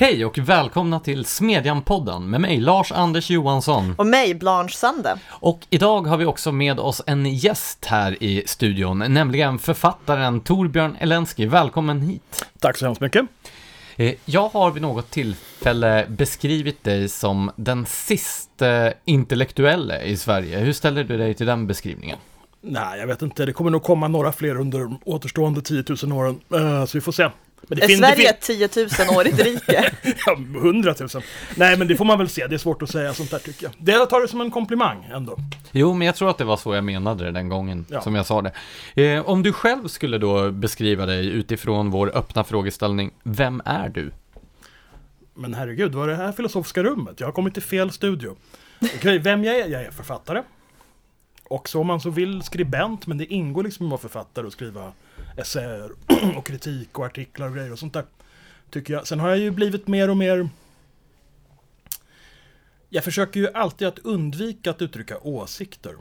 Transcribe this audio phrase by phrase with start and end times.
[0.00, 3.94] Hej och välkomna till Smedjan-podden med mig Lars Anders Johansson.
[3.98, 5.18] Och mig, Blanche Sande.
[5.28, 10.96] Och idag har vi också med oss en gäst här i studion, nämligen författaren Torbjörn
[11.00, 11.46] Elensky.
[11.46, 12.44] Välkommen hit.
[12.58, 13.24] Tack så hemskt mycket.
[13.96, 20.58] Eh, Jag har vid något tillfälle beskrivit dig som den sista intellektuelle i Sverige.
[20.58, 22.18] Hur ställer du dig till den beskrivningen?
[22.62, 23.46] Nej, jag vet inte.
[23.46, 26.40] Det kommer nog komma några fler under de återstående 10 000 åren.
[26.54, 27.28] Eh, så vi får se.
[27.68, 29.90] Men det Är fin- Sverige ett 10 000-årigt rike?
[30.02, 31.08] fin- ja, 100 000.
[31.56, 32.46] Nej, men det får man väl se.
[32.46, 33.72] Det är svårt att säga sånt där tycker jag.
[33.78, 35.36] Det tar det som en komplimang ändå.
[35.72, 38.00] Jo, men jag tror att det var så jag menade det den gången Ja.
[38.00, 38.52] som jag sa det.
[39.14, 44.10] Eh, om du själv skulle då beskriva dig utifrån vår öppna frågeställning, vem är du?
[45.34, 47.20] Men herregud, vad är det här filosofiska rummet?
[47.20, 48.36] Jag har kommit till fel studio.
[48.96, 49.68] Okej, vem jag är?
[49.68, 50.42] Jag är författare.
[51.48, 54.52] Och så om man så vill skribent, men det ingår liksom att vara författare och
[54.52, 54.92] skriva
[55.36, 55.90] essäer
[56.36, 58.04] och kritik och artiklar och grejer och sånt där.
[58.70, 59.06] Tycker jag.
[59.06, 60.48] Sen har jag ju blivit mer och mer...
[62.88, 65.96] Jag försöker ju alltid att undvika att uttrycka åsikter.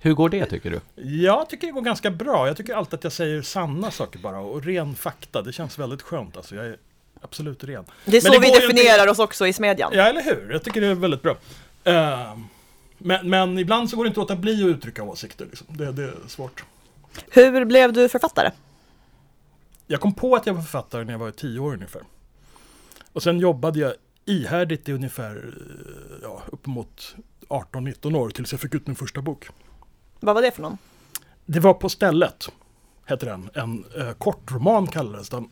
[0.00, 1.02] Hur går det tycker du?
[1.02, 2.46] Jag tycker det går ganska bra.
[2.46, 5.42] Jag tycker alltid att jag säger sanna saker bara och ren fakta.
[5.42, 6.54] Det känns väldigt skönt alltså.
[6.54, 6.76] Jag är
[7.20, 7.84] absolut ren.
[8.04, 9.90] Det är så det vi definierar oss också i Smedjan.
[9.94, 10.52] Ja, eller hur?
[10.52, 11.36] Jag tycker det är väldigt bra.
[11.84, 12.38] Eh,
[12.98, 15.46] men, men ibland så går det inte att låta bli att uttrycka åsikter.
[15.46, 15.66] Liksom.
[15.70, 16.64] Det, det är svårt.
[17.30, 18.50] Hur blev du författare?
[19.86, 22.02] Jag kom på att jag var författare när jag var tio år ungefär.
[23.12, 23.92] Och sen jobbade jag
[24.24, 27.14] ihärdigt i ungefär eh, ja, uppemot
[27.48, 29.48] 18-19 år tills jag fick ut min första bok.
[30.20, 30.78] Vad var det för någon?
[31.46, 32.48] Det var På stället,
[33.06, 33.50] heter den.
[33.54, 35.50] En eh, kortroman kallades den.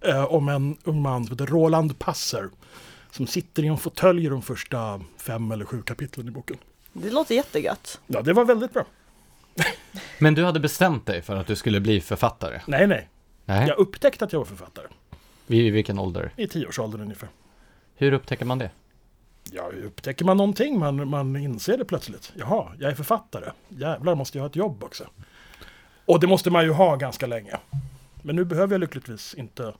[0.00, 2.50] Eh, om en ung man som heter Roland Passer.
[3.10, 6.56] Som sitter i en fåtölj i de första fem eller sju kapitlen i boken.
[6.92, 8.00] Det låter jättegött.
[8.06, 8.84] Ja, det var väldigt bra.
[10.18, 12.60] Men du hade bestämt dig för att du skulle bli författare?
[12.66, 13.08] Nej, nej.
[13.44, 13.68] Nej.
[13.68, 14.86] Jag upptäckte att jag var författare.
[15.46, 16.32] Vid vilken ålder?
[16.36, 17.28] I tioårsåldern ungefär.
[17.96, 18.70] Hur upptäcker man det?
[19.52, 22.32] Ja, upptäcker man någonting, man, man inser det plötsligt.
[22.36, 23.50] Jaha, jag är författare.
[23.68, 25.04] Jävlar, måste jag ha ett jobb också.
[26.04, 27.56] Och det måste man ju ha ganska länge.
[28.22, 29.74] Men nu behöver jag lyckligtvis inte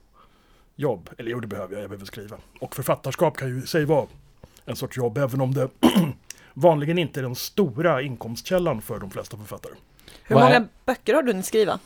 [0.75, 1.09] jobb.
[1.17, 2.37] Eller jo, det behöver jag, jag behöver skriva.
[2.59, 4.07] Och författarskap kan ju i sig vara
[4.65, 5.69] en sorts jobb, även om det
[6.53, 9.73] vanligen inte är den stora inkomstkällan för de flesta författare.
[10.23, 11.79] Hur Vad många är- böcker har du hunnit skriva?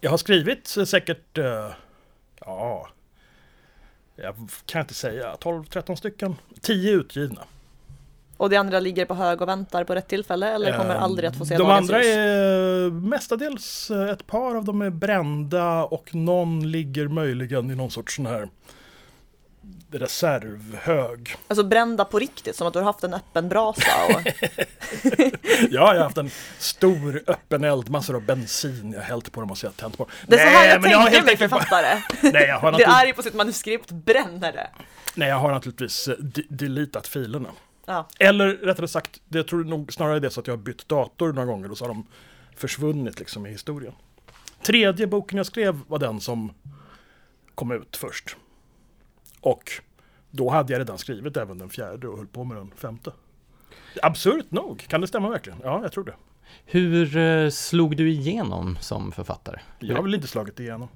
[0.00, 1.68] Jag har skrivit eh, säkert, eh,
[2.40, 2.88] ja,
[4.16, 4.34] jag
[4.66, 6.36] kan inte säga, 12-13 stycken.
[6.60, 7.40] 10 utgivna.
[8.36, 11.28] Och de andra ligger på hög och väntar på rätt tillfälle eller kommer Eh, aldrig
[11.28, 12.06] att få se De andra ljus?
[12.16, 18.16] är mestadels, ett par av dem är brända och någon ligger möjligen i någon sorts
[18.16, 18.48] sån här
[19.90, 21.36] reservhög.
[21.48, 24.20] Alltså brända på riktigt, som att du har haft en öppen brasa och...
[25.70, 29.40] Ja, jag har haft en stor öppen eld, massor av bensin, jag har hällt på
[29.40, 30.06] dem och så jag tänt på.
[30.26, 32.02] Det är så här jag men tänker helt mig författare.
[32.32, 34.70] Nej, jag har naturligtvis, arg på sitt manuskript, bränner det.
[35.14, 37.48] nej, jag har naturligtvis eh, de- deletat filerna.
[37.86, 38.08] Ja.
[38.18, 40.88] Eller rättare sagt, det jag tror nog snarare det är så att jag har bytt
[40.88, 42.06] dator några gånger och så har de
[42.56, 43.92] försvunnit liksom i historien.
[44.62, 46.52] Tredje boken jag skrev var den som
[47.54, 48.36] kom ut först.
[49.42, 49.70] Och
[50.30, 53.12] då hade jag redan skrivit även den fjärde och höll på med den femte.
[54.02, 55.58] Absurt nog, kan det stämma verkligen?
[55.62, 56.14] Ja, jag tror det.
[56.64, 59.60] Hur eh, slog du igenom som författare?
[59.78, 60.88] Jag har väl inte slagit igenom.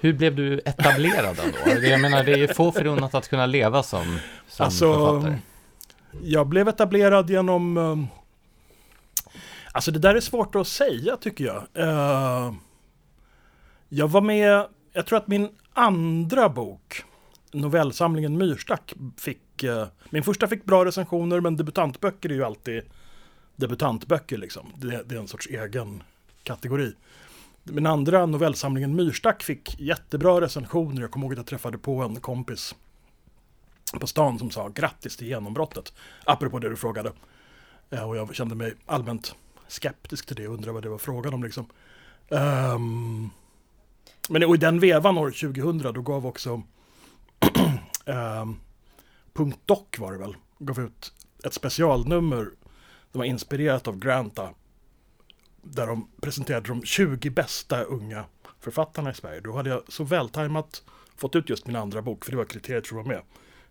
[0.00, 1.86] Hur blev du etablerad ändå?
[1.86, 4.18] Jag menar, det är få förunnat att kunna leva som,
[4.48, 5.38] som Alltså, författare.
[6.22, 7.76] Jag blev etablerad genom...
[7.76, 8.06] ehm,
[9.72, 11.62] Alltså det där är svårt att säga tycker jag.
[11.74, 12.52] Eh,
[13.88, 17.04] Jag var med, jag tror att min andra bok,
[17.52, 19.62] novellsamlingen Myrstack, fick...
[19.62, 22.82] eh, Min första fick bra recensioner, men debutantböcker är ju alltid
[23.56, 24.72] debutantböcker liksom.
[24.76, 26.02] Det, det är en sorts egen
[26.42, 26.94] kategori.
[27.64, 31.00] Min andra novellsamlingen Myrstack fick jättebra recensioner.
[31.02, 32.74] Jag kommer ihåg att jag träffade på en kompis
[34.00, 35.92] på stan som sa grattis till genombrottet.
[36.24, 37.12] Apropå det du frågade.
[37.90, 39.34] Eh, Och jag kände mig allmänt
[39.68, 41.66] skeptisk till det och undrade vad det var frågan om liksom.
[42.28, 43.30] Um,
[44.28, 46.62] men och i den vevan år 2000 då gav också
[48.04, 48.60] um,
[49.32, 51.12] Punkt Doc var det väl, gav ut
[51.44, 52.50] ett specialnummer.
[53.12, 54.50] Det var inspirerat av Granta.
[55.62, 58.24] Där de presenterade de 20 bästa unga
[58.60, 59.40] författarna i Sverige.
[59.40, 60.82] Då hade jag så vältajmat
[61.16, 63.22] fått ut just min andra bok, för det var kriteriet för att vara med.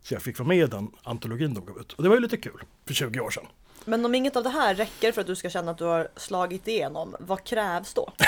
[0.01, 1.93] Så jag fick vara med i den antologin de gav ut.
[1.93, 3.45] Och det var ju lite kul, för 20 år sedan.
[3.85, 6.07] Men om inget av det här räcker för att du ska känna att du har
[6.15, 8.13] slagit igenom, vad krävs då?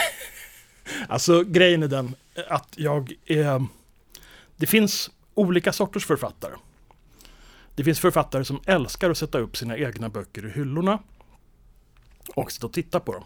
[1.07, 2.15] Alltså grejen är den
[2.47, 3.65] att jag är...
[4.55, 6.53] Det finns olika sorters författare.
[7.75, 10.99] Det finns författare som älskar att sätta upp sina egna böcker i hyllorna
[12.35, 13.23] och sitta och titta på dem.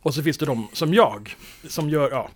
[0.00, 1.36] Och så finns det de som jag,
[1.68, 2.30] som gör, ja,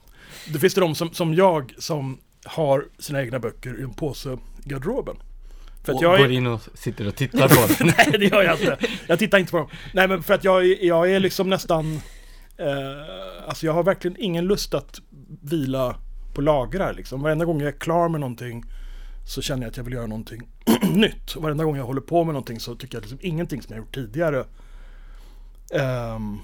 [0.53, 4.39] det finns det de som, som jag som har sina egna böcker i en påse
[4.65, 5.17] i garderoben.
[5.85, 7.93] För att och jag går är, in och sitter och tittar på den.
[7.97, 8.79] Nej, det gör jag inte.
[9.07, 9.69] Jag tittar inte på dem.
[9.95, 12.01] Nej, men för att jag, jag är liksom nästan...
[12.57, 15.01] Eh, alltså jag har verkligen ingen lust att
[15.43, 15.97] vila
[16.39, 17.23] på lagrar liksom.
[17.23, 18.65] Varenda gång jag är klar med någonting
[19.27, 20.49] så känner jag att jag vill göra någonting
[20.95, 21.35] nytt.
[21.37, 23.83] Och varenda gång jag håller på med någonting så tycker jag liksom ingenting som jag
[23.83, 24.45] gjort tidigare
[25.71, 26.41] Um,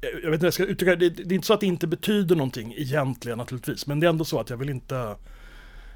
[0.00, 1.10] jag vet inte jag ska uttrycka det.
[1.10, 3.86] Det är inte så att det inte betyder någonting egentligen naturligtvis.
[3.86, 5.16] Men det är ändå så att jag vill inte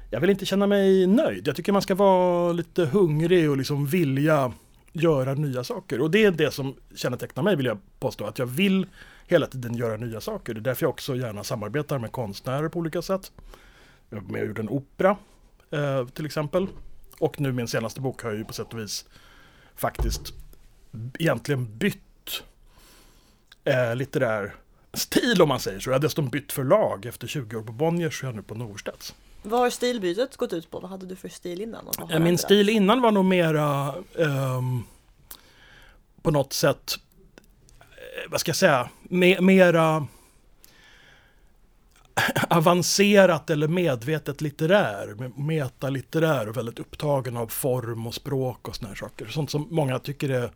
[0.09, 1.47] jag vill inte känna mig nöjd.
[1.47, 4.53] Jag tycker man ska vara lite hungrig och liksom vilja
[4.91, 6.01] göra nya saker.
[6.01, 8.25] Och det är det som kännetecknar mig vill jag påstå.
[8.25, 8.87] Att jag vill
[9.27, 10.53] hela tiden göra nya saker.
[10.53, 13.31] Det är därför jag också gärna samarbetar med konstnärer på olika sätt.
[14.09, 15.17] Jag har gjort en opera
[15.71, 16.67] eh, till exempel.
[17.19, 19.05] Och nu min senaste bok har jag ju på sätt och vis
[19.75, 20.33] faktiskt
[21.19, 22.43] egentligen bytt
[23.63, 24.55] eh, litterär
[24.93, 25.89] stil om man säger så.
[25.89, 27.05] Jag har dessutom bytt förlag.
[27.05, 29.15] Efter 20 år på Bonniers så är jag nu på Norstedts.
[29.43, 30.79] Vad har stilbytet gått ut på?
[30.79, 31.87] Vad hade du för stil innan?
[32.09, 34.83] Eh, Min stil innan var nog mera ehm,
[36.21, 36.99] på något sätt, eh,
[38.29, 40.07] vad ska jag säga, me, mera
[42.49, 48.87] avancerat eller medvetet litterär, me- metalitterär och väldigt upptagen av form och språk och såna
[48.87, 49.25] här saker.
[49.25, 50.51] Sånt som många tycker är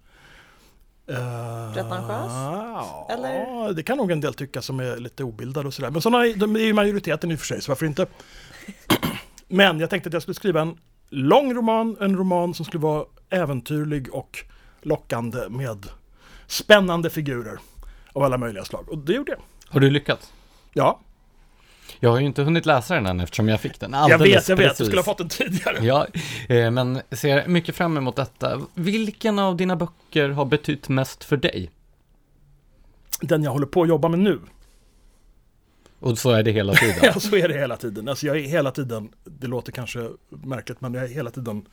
[1.10, 2.31] Uh, Pretentiös?
[2.31, 3.74] Ja, Eller?
[3.74, 5.90] det kan nog en del tycka som är lite obildade och sådär.
[5.92, 8.06] Men sådana de är ju majoriteten i och för sig, så varför inte?
[9.48, 10.78] Men jag tänkte att jag skulle skriva en
[11.10, 14.46] lång roman, en roman som skulle vara äventyrlig och
[14.81, 15.86] lockande med
[16.48, 17.60] spännande figurer
[18.14, 18.90] av alla möjliga slag.
[18.90, 19.40] Och det gjorde jag.
[19.74, 20.32] Har du lyckats?
[20.74, 21.00] Ja,
[22.00, 24.50] Jag har ju inte hunnit läsa den än eftersom jag fick den jag alldeles vet,
[24.50, 24.66] jag vet.
[24.66, 24.88] Du precis.
[24.88, 25.86] skulle ha fått den tidigare.
[25.86, 26.08] Ja,
[26.50, 28.62] eh, men ser mycket fram emot detta.
[28.74, 31.72] Vilken av dina böcker har betytt mest för dig?
[33.22, 34.40] Den jag håller på att jobba med nu.
[36.00, 37.00] Och så är det hela tiden.
[37.02, 38.08] Ja, så är det hela tiden.
[38.10, 41.66] Alltså jag är hela tiden, det låter kanske märkligt, men jag är hela tiden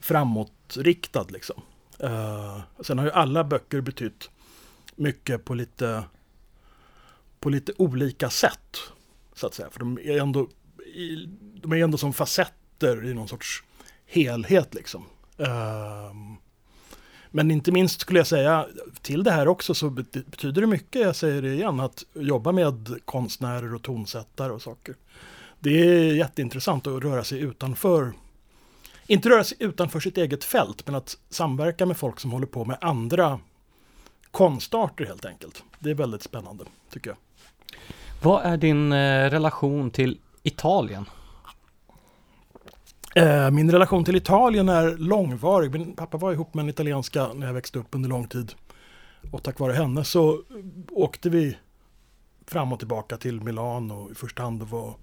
[0.00, 1.62] framåtriktad liksom.
[2.04, 4.30] Uh, sen har ju alla böcker betytt
[4.96, 6.04] mycket på lite,
[7.40, 8.76] på lite olika sätt.
[9.34, 9.70] Så att säga.
[9.70, 10.48] För de är ändå,
[10.94, 11.28] i,
[11.62, 13.62] de är ändå som facetter i någon sorts
[14.06, 15.04] helhet liksom.
[15.40, 16.38] Uh,
[17.30, 18.66] men inte minst skulle jag säga,
[19.02, 23.00] till det här också så betyder det mycket, jag säger det igen, att jobba med
[23.04, 24.94] konstnärer och tonsättare och saker.
[25.60, 28.12] Det är jätteintressant att röra sig utanför,
[29.08, 32.64] inte röra sig utanför sitt eget fält, men att samverka med folk som håller på
[32.64, 33.40] med andra
[34.30, 35.64] konstarter helt enkelt.
[35.78, 37.16] Det är väldigt spännande, tycker jag.
[38.22, 41.04] Vad är din eh, relation till Italien?
[43.14, 45.72] Eh, Min relation till Italien är långvarig.
[45.72, 48.52] Min pappa var ihop med en italienska när jag växte upp under lång tid.
[49.30, 50.42] Och tack vare henne så
[50.90, 51.56] åkte vi
[52.46, 54.94] fram och tillbaka till Milano i första hand och var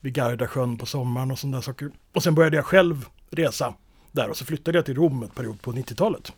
[0.00, 1.90] vid Gardasjön på sommaren och sådana saker.
[2.14, 3.74] Och sen började jag själv resa
[4.12, 6.32] där och så flyttade jag till Rom ett period på 90-talet.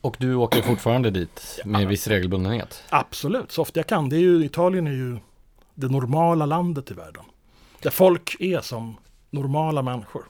[0.00, 2.82] Och du åker fortfarande dit med viss regelbundenhet?
[2.88, 4.08] Absolut, så ofta jag kan.
[4.08, 5.18] Det är ju, Italien är ju
[5.74, 7.24] det normala landet i världen.
[7.82, 8.96] Där folk är som
[9.30, 10.24] normala människor.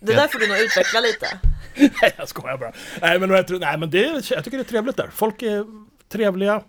[0.00, 1.26] Det där får du nog utveckla lite.
[2.02, 2.72] Nej, jag skojar bara.
[3.00, 3.28] Nej, men,
[3.60, 5.10] nej, men det, är- jag tycker det är trevligt där.
[5.12, 5.66] Folk är
[6.08, 6.62] trevliga,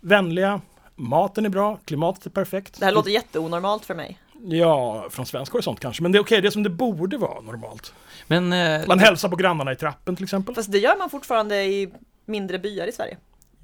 [0.00, 0.60] vänliga,
[0.94, 2.78] maten är bra, klimatet är perfekt.
[2.78, 4.18] Det här låter jätteonormalt för mig.
[4.42, 7.40] Ja, från svensk horisont kanske, men det är okej, det är som det borde vara
[7.40, 7.94] normalt.
[8.26, 10.54] Men eh, Man hälsar på grannarna i trappen till exempel.
[10.54, 11.92] Fast det gör man fortfarande i
[12.26, 13.16] mindre byar i Sverige.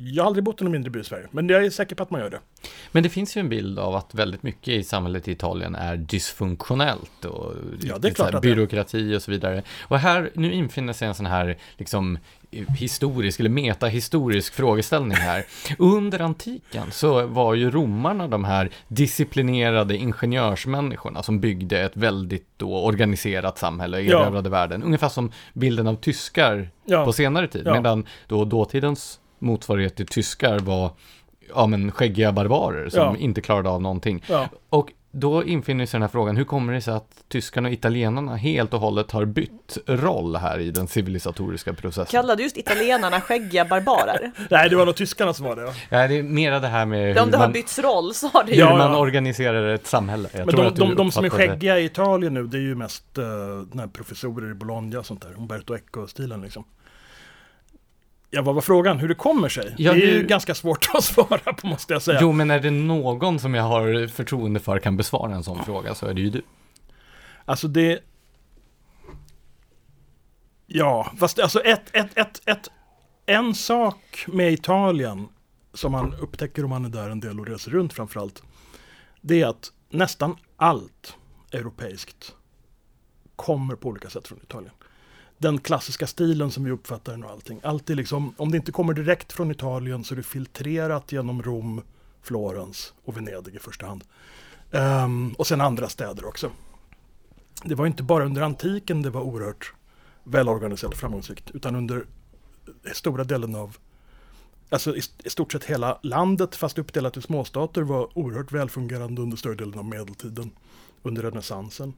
[0.04, 2.02] Jag har aldrig bott i någon mindre by i Sverige, men jag är säker på
[2.02, 2.40] att man gör det.
[2.92, 5.97] Men det finns ju en bild av att väldigt mycket i samhället i Italien är
[5.97, 9.62] dysfunktionellt och Ja, det är klart här att det byråkrati och så vidare.
[9.82, 12.18] Och här, nu infinner sig en sån här liksom
[12.78, 15.44] historisk eller metahistorisk frågeställning här.
[15.78, 22.85] Under antiken så var ju romarna de här disciplinerade ingenjörsmänniskorna som byggde ett väldigt då
[22.85, 24.23] organiserat samhälle och Ja.
[24.23, 24.82] erövrade världen.
[24.82, 27.62] Ungefär som bilden av tyskar Ja, på senare tid.
[27.66, 27.73] Ja.
[27.75, 30.90] Medan då dåtidens motsvarighet till tyskar var
[31.54, 33.16] ja, men skäggiga barbarer som Ja.
[33.16, 34.25] inte klarade av någonting.
[34.28, 34.49] ja.
[34.68, 38.37] Och då infinner sig den här frågan, hur kommer det sig att tyskarna och italienarna
[38.37, 42.20] helt och hållet har bytt roll här i den civilisatoriska processen?
[42.20, 44.32] Kallade just italienarna skäggiga barbarer?
[44.50, 45.62] Nej, det var nog tyskarna som var det.
[45.62, 45.72] Ja.
[45.88, 48.28] Ja, det är mera det här med Om hur det har man, bytts roll så
[48.28, 48.62] har det ju...
[48.62, 50.28] hur Ja, man organiserar ett samhälle.
[50.32, 52.56] Jag Men tror de, att du de, de som är skäggiga i Italien nu, det
[52.56, 55.34] är ju mest uh, professorer i Bologna och sånt där.
[55.38, 56.64] Umberto Eco-stilen liksom.
[58.35, 58.99] Ja, vad var frågan?
[58.99, 59.75] Hur det kommer sig?
[59.79, 62.19] Ja, det är ju hur- ganska svårt att svara på måste jag säga.
[62.23, 65.95] Jo, men är det någon som jag har förtroende för kan besvara en sån fråga
[65.95, 66.43] så är det ju du.
[67.45, 68.01] Alltså det...
[70.67, 72.71] Ja, fast alltså ett, ett, ett, ett,
[73.27, 75.29] en sak med Italien
[75.75, 78.43] som man upptäcker om man är där en del och reser runt framförallt.
[79.21, 81.17] det är att nästan allt
[81.53, 82.35] europeiskt
[83.37, 84.73] kommer på olika sätt från Italien.
[85.42, 87.61] Den klassiska stilen som vi uppfattar den och allting.
[87.62, 91.42] Allt är liksom, om det inte kommer direkt från Italien så är det filtrerat genom
[91.42, 91.82] Rom,
[92.22, 94.04] Florens och Venedig i första hand.
[94.70, 96.50] Um, och sen andra städer också.
[97.64, 99.72] Det var inte bara under antiken det var oerhört
[100.25, 102.06] välorganiserat och framgångsrikt utan under
[102.94, 103.76] stora delen av
[104.68, 109.54] Alltså i stort sett hela landet fast uppdelat i småstater var oerhört välfungerande under större
[109.54, 110.50] delen av medeltiden.
[111.02, 111.94] Under renässansen.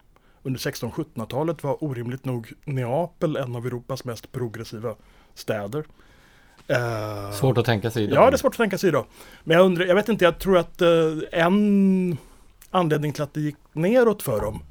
[0.46, 4.94] Under 1600-1700-talet var orimligt nog Neapel en av Europas mest progressiva
[5.34, 5.84] städer.
[6.68, 8.16] Eh, Svårt att tänka sig idag.
[8.16, 9.06] Ja, det är svårt att tänka sig idag.
[9.44, 10.88] Men jag undrar, jag vet inte, jag tror att eh,
[11.32, 12.16] en
[12.70, 14.62] anledning till att det gick neråt för dem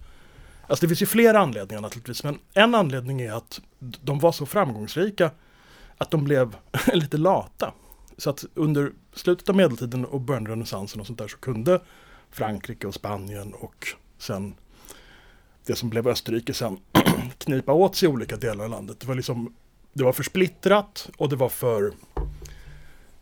[0.68, 4.46] Alltså det finns ju flera anledningar naturligtvis, men en anledning är att de var så
[4.46, 5.32] framgångsrika
[5.98, 6.56] att de blev
[6.94, 7.74] lite lata.
[8.18, 11.82] Så att under slutet av medeltiden och början av renässansen och sånt där så kunde
[12.32, 13.88] Frankrike och Spanien och
[14.18, 14.56] sen
[15.66, 16.78] det som blev Österrike sen
[17.38, 19.00] knipa åt sig olika delar av landet.
[19.00, 19.54] Det var liksom
[19.94, 21.94] det var för splittrat och det var för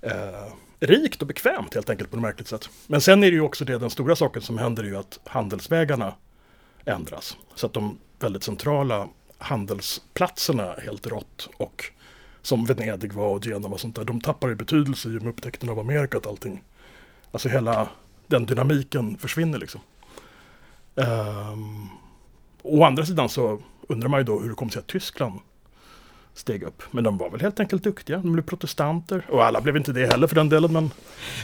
[0.02, 2.70] eh, rikt och bekvämt helt enkelt på ett märkligt sätt.
[2.88, 5.20] Men sen är det ju också det, den stora saken som händer är ju att
[5.24, 6.14] handelsvägarna
[6.86, 7.38] ändras.
[7.56, 9.08] Så att de väldigt centrala
[9.38, 11.86] handelsplatserna helt rått och
[12.42, 15.30] som Venedig var och Genova och sånt där, de tappar i betydelse i och med
[15.30, 16.64] upptäckten av Amerika och allting,
[17.32, 17.90] alltså hela
[18.28, 19.82] den dynamiken försvinner liksom.
[20.96, 21.90] Um,
[22.63, 25.39] å andra sidan så undrar man ju då hur det kommer sig att Tyskland
[26.34, 26.84] steg upp.
[26.91, 28.18] Men de var väl helt enkelt duktiga.
[28.18, 29.25] De blev protestanter.
[29.30, 30.74] Och alla blev inte det heller för den delen.
[30.74, 30.91] Men...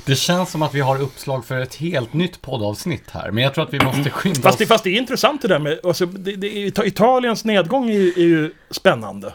[0.05, 3.31] Det känns som att vi har uppslag för ett helt nytt poddavsnitt här.
[3.31, 4.69] Men jag tror att vi måste skynda fast, det, oss.
[4.69, 5.79] fast det är intressant det där med...
[5.83, 9.33] Alltså, det, det, Italiens nedgång är, är ju spännande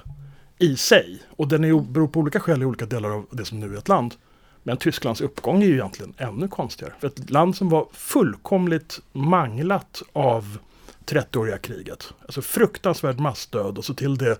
[0.59, 1.23] i sig.
[1.37, 3.79] Och den är, beror på olika skäl i olika delar av det som nu är
[3.79, 4.15] ett land.
[4.63, 6.93] Men Tysklands uppgång är ju egentligen ännu konstigare.
[7.01, 10.59] För ett land som var fullkomligt manglat av
[11.07, 12.15] 30-åriga kriget.
[12.23, 14.39] Alltså fruktansvärd massdöd och så till det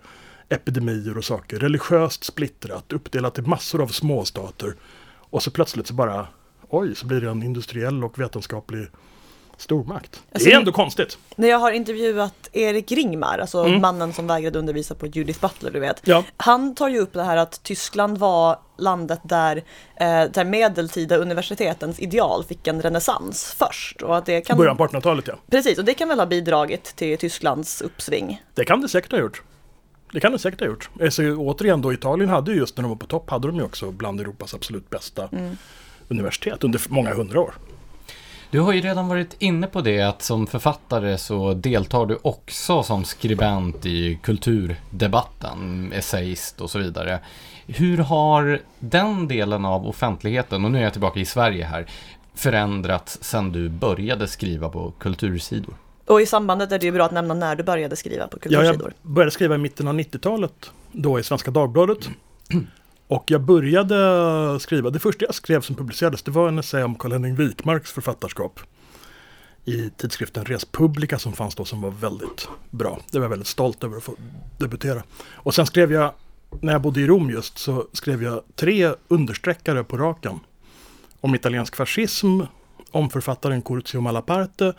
[0.49, 1.59] epidemier och saker.
[1.59, 4.75] Religiöst splittrat, uppdelat i massor av småstater.
[5.15, 6.27] Och så plötsligt så bara,
[6.69, 8.87] oj, så blir det en industriell och vetenskaplig
[9.57, 10.23] stormakt.
[10.33, 11.19] Alltså, det är ändå konstigt.
[11.37, 13.81] När jag har intervjuat Erik Ringmar, alltså Mm.
[13.81, 16.01] mannen som vägrade undervisa på Judith Butler, du vet.
[16.05, 16.25] Ja.
[16.37, 19.57] Han tar ju upp det här att Tyskland var landet där,
[19.97, 24.03] eh, där medeltida universitetens ideal fick en renässans först.
[24.03, 25.35] Och att det kan, Början på 1800-talet ja.
[25.51, 28.43] Precis, och det kan väl ha bidragit till Tysklands uppsving.
[28.55, 29.43] Det kan det säkert ha gjort.
[30.13, 30.91] Det kan det säkert ha gjort.
[31.03, 33.63] Alltså, återigen då, Italien hade ju just när de var på topp, hade de ju
[33.63, 35.29] också bland Europas absolut bästa
[36.09, 37.55] universitet under många hundra år.
[38.53, 42.83] Du har ju redan varit inne på det att som författare så deltar du också
[42.83, 47.21] som skribent i kulturdebatten, essayist och så vidare.
[47.67, 51.87] Hur har den delen av offentligheten, och nu är jag tillbaka i Sverige här,
[52.35, 55.75] förändrats sedan du började skriva på kultursidor?
[56.07, 58.61] Och i sambandet är det ju bra att nämna när du började skriva på Ja,
[58.61, 58.93] kultursidor.
[59.03, 62.09] jag började skriva i mitten av 90-talet, då i Svenska Dagbladet.
[63.07, 66.95] Och jag började skriva, det första jag skrev som publicerades, det var en essä om
[66.95, 68.61] Karl-Henning Wikmarks författarskap.
[69.65, 73.01] I tidskriften Res Publica som fanns då som var väldigt bra.
[73.11, 74.15] Det var jag väldigt stolt över att få
[74.59, 75.03] debutera.
[75.33, 76.13] Och sen skrev jag,
[76.61, 80.41] när jag bodde i Rom just, så skrev jag tre understreckare på raken.
[81.21, 82.41] Om italiensk fascism,
[82.91, 84.75] om författaren Curzio Malaparte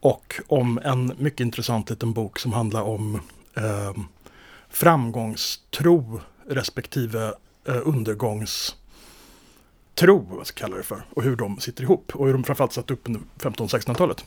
[0.00, 3.20] och om en mycket intressant liten bok som handlar om
[3.54, 4.02] eh,
[4.68, 7.34] framgångstro respektive
[7.68, 8.76] eh, undergångstro,
[10.28, 12.90] vad jag kalla det för, och hur de sitter ihop och hur de framförallt satt
[12.90, 14.24] upp under 1500-1600-talet.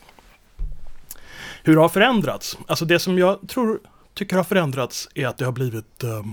[1.63, 2.57] Hur det har förändrats?
[2.67, 3.79] Alltså det som jag tror,
[4.13, 6.23] tycker har förändrats är att det har blivit eh,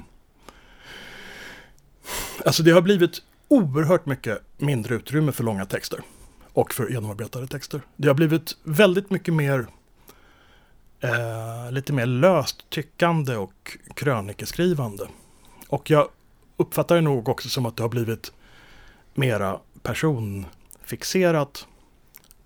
[2.45, 6.01] Alltså det har blivit oerhört mycket mindre utrymme för långa texter
[6.53, 7.81] och för genomarbetade texter.
[7.97, 9.67] Det har blivit väldigt mycket mer
[11.01, 15.09] eh, lite mer löst tyckande och krönikeskrivande.
[15.71, 16.09] Och jag
[16.57, 18.33] uppfattar det nog också som att det har blivit
[19.15, 21.67] mera personfixerat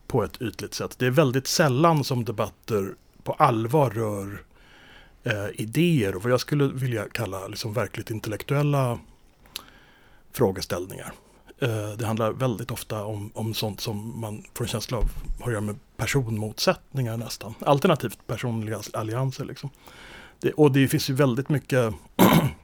[0.07, 0.97] på ett ytligt sätt.
[0.99, 4.43] Det är väldigt sällan som debatter på allvar rör
[5.23, 8.99] eh, idéer och vad jag skulle vilja kalla liksom verkligt intellektuella
[10.33, 11.13] frågeställningar.
[11.59, 15.05] Eh, Det handlar väldigt ofta om, om sånt som man får en känsla av
[15.41, 17.55] har att göra med personmotsättningar nästan.
[17.61, 19.45] Alternativt personliga allianser.
[19.45, 19.71] Liksom.
[20.41, 21.95] Det, och det finns ju väldigt mycket,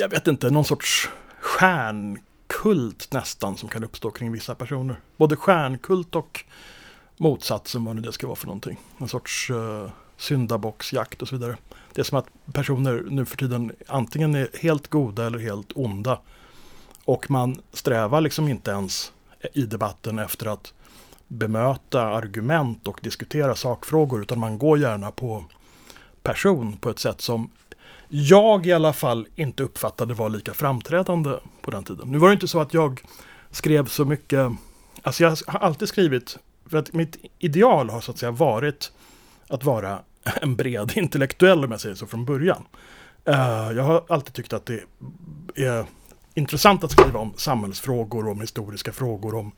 [0.00, 1.08] jag vet inte, någon sorts
[1.40, 5.00] stjärnkult nästan som kan uppstå kring vissa personer.
[5.16, 6.44] Både stjärnkult och
[7.16, 8.78] motsatsen, vad nu det ska vara för någonting.
[8.98, 11.56] En sorts uh, syndabocksjakt och så vidare.
[11.92, 16.20] Det är som att personer nu för tiden antingen är helt goda eller helt onda.
[17.04, 19.12] Och man strävar liksom inte ens
[19.52, 20.72] i debatten efter att
[21.28, 25.44] bemöta argument och diskutera sakfrågor utan man går gärna på
[26.22, 27.50] person på ett sätt som
[28.10, 32.08] jag i alla fall inte uppfattade var lika framträdande på den tiden.
[32.08, 33.02] Nu var det inte så att jag
[33.50, 34.52] skrev så mycket,
[35.02, 38.92] alltså jag har alltid skrivit, för att mitt ideal har så att säga varit
[39.48, 39.98] att vara
[40.42, 42.64] en bred intellektuell om jag säger så från början.
[43.24, 44.80] Eh, jag har alltid tyckt att det
[45.54, 45.84] är
[46.34, 49.52] intressant att skriva om samhällsfrågor, om historiska frågor, om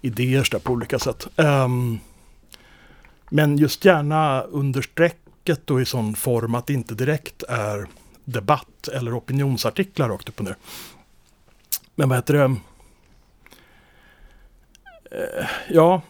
[0.00, 1.26] idéer på olika sätt.
[1.36, 1.98] Ehm,
[3.30, 4.82] men just gärna under
[5.46, 7.86] strecket och i sån form att det inte direkt är
[8.24, 10.56] debatt eller opinionsartiklar rakt upp och ner.
[11.94, 12.44] Men vad heter det?
[15.12, 16.02] Uh, ja,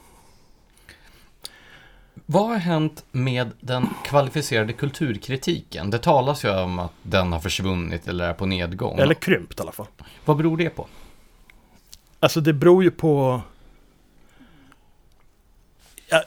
[2.26, 5.90] vad har hänt med den kvalificerade kulturkritiken?
[5.90, 8.98] Det talas ju om att den har försvunnit eller är på nedgång.
[8.98, 9.86] Eller krympt i alla fall.
[10.24, 10.86] Vad beror det på?
[12.20, 13.40] Alltså det beror ju på...
[16.08, 16.22] Ja,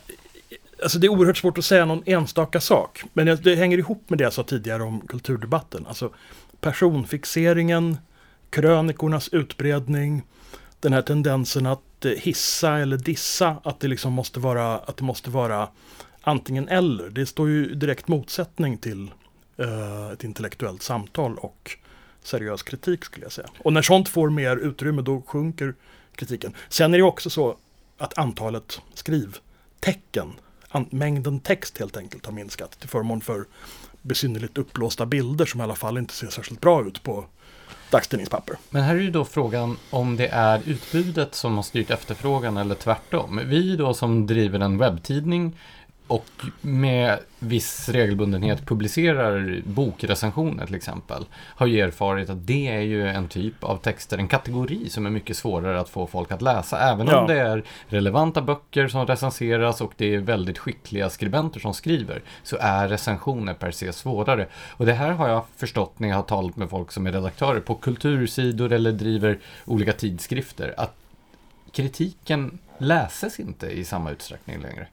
[0.83, 3.03] alltså det är oerhört svårt att säga någon enstaka sak.
[3.13, 5.85] Men det hänger ihop med det jag sa tidigare om kulturdebatten.
[5.87, 6.09] Alltså
[6.61, 7.97] personfixeringen,
[8.49, 10.23] krönikornas utbredning,
[10.79, 15.03] den här tendensen att eh, hissa eller dissa att det liksom måste vara, att det
[15.03, 15.69] måste vara
[16.21, 17.09] antingen eller.
[17.09, 19.11] Det står ju direkt motsättning till
[19.59, 21.77] uh, ett intellektuellt samtal och
[22.23, 23.49] seriös kritik skulle jag säga.
[23.59, 25.73] Och när sånt får mer utrymme då sjunker
[26.15, 26.53] kritiken.
[26.69, 27.57] Sen är det också så
[27.97, 30.33] att antalet skrivtecken,
[30.89, 33.45] mängden text helt enkelt har minskat till förmån för
[34.01, 37.25] besynnerligt uppblåsta bilder som i alla fall inte ser särskilt bra ut på
[37.91, 38.57] dagstidningspapper.
[38.69, 42.75] Men här är ju då frågan om det är utbudet som har styrt efterfrågan eller
[42.75, 43.41] tvärtom.
[43.45, 45.57] Vi då som driver en webbtidning
[46.09, 53.07] och med viss regelbundenhet publicerar bokrecensioner till exempel, har ju erfarit att det är ju
[53.07, 56.79] en typ av texter, en kategori som är mycket svårare att få folk att läsa.
[56.79, 57.19] Även ja.
[57.21, 62.21] om det är relevanta böcker som recenseras och det är väldigt skickliga skribenter som skriver,
[62.43, 64.47] så är recensioner per se svårare.
[64.69, 67.59] Och det här har jag förstått när jag har talat med folk som är redaktörer
[67.59, 70.95] på kultursidor eller driver olika tidskrifter, att
[71.71, 74.87] kritiken läses inte i samma utsträckning längre.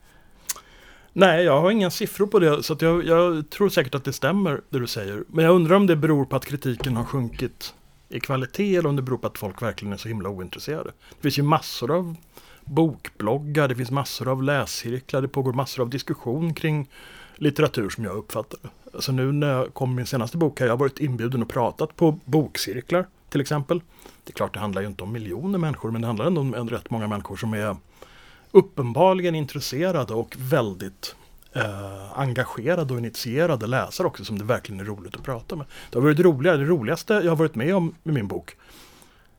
[1.19, 4.61] Nej, jag har inga siffror på det, så jag, jag, tror säkert att det stämmer
[4.71, 5.25] det du säger.
[5.29, 7.75] Men jag undrar om det beror på att kritiken har sjunkit
[8.09, 10.91] i kvalitet eller om det beror på att folk verkligen är så himla ointresserade.
[11.11, 12.17] Det finns ju massor av
[12.65, 16.89] bokbloggar, det finns massor av läscirklar, det pågår massor av diskussion kring
[17.37, 18.69] litteratur som jag uppfattar det.
[18.95, 21.97] Alltså nu när jag kom med min senaste bok har jag varit inbjuden och pratat
[21.97, 23.81] på bokcirklar till exempel.
[24.25, 26.71] Det är klart, det handlar ju inte om miljoner människor, men det handlar ändå om
[26.71, 27.77] rätt många människor som är
[28.57, 31.15] uppenbarligen intresserade och väldigt
[31.53, 35.67] eh, engagerade och initierade läsare också som det verkligen är roligt att prata med.
[35.91, 38.57] Det har varit roligare, det roligaste jag har varit med om med min bok.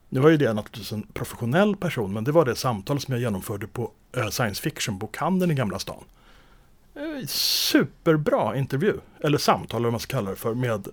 [0.10, 3.22] Nu var ju det naturligtvis en professionell person men det var det samtal som jag
[3.22, 6.04] genomförde på eh, science fiction-bokhandeln i Gamla stan.
[6.96, 10.88] Eh, superbra intervju, eller samtal eller vad man ska kalla det för, med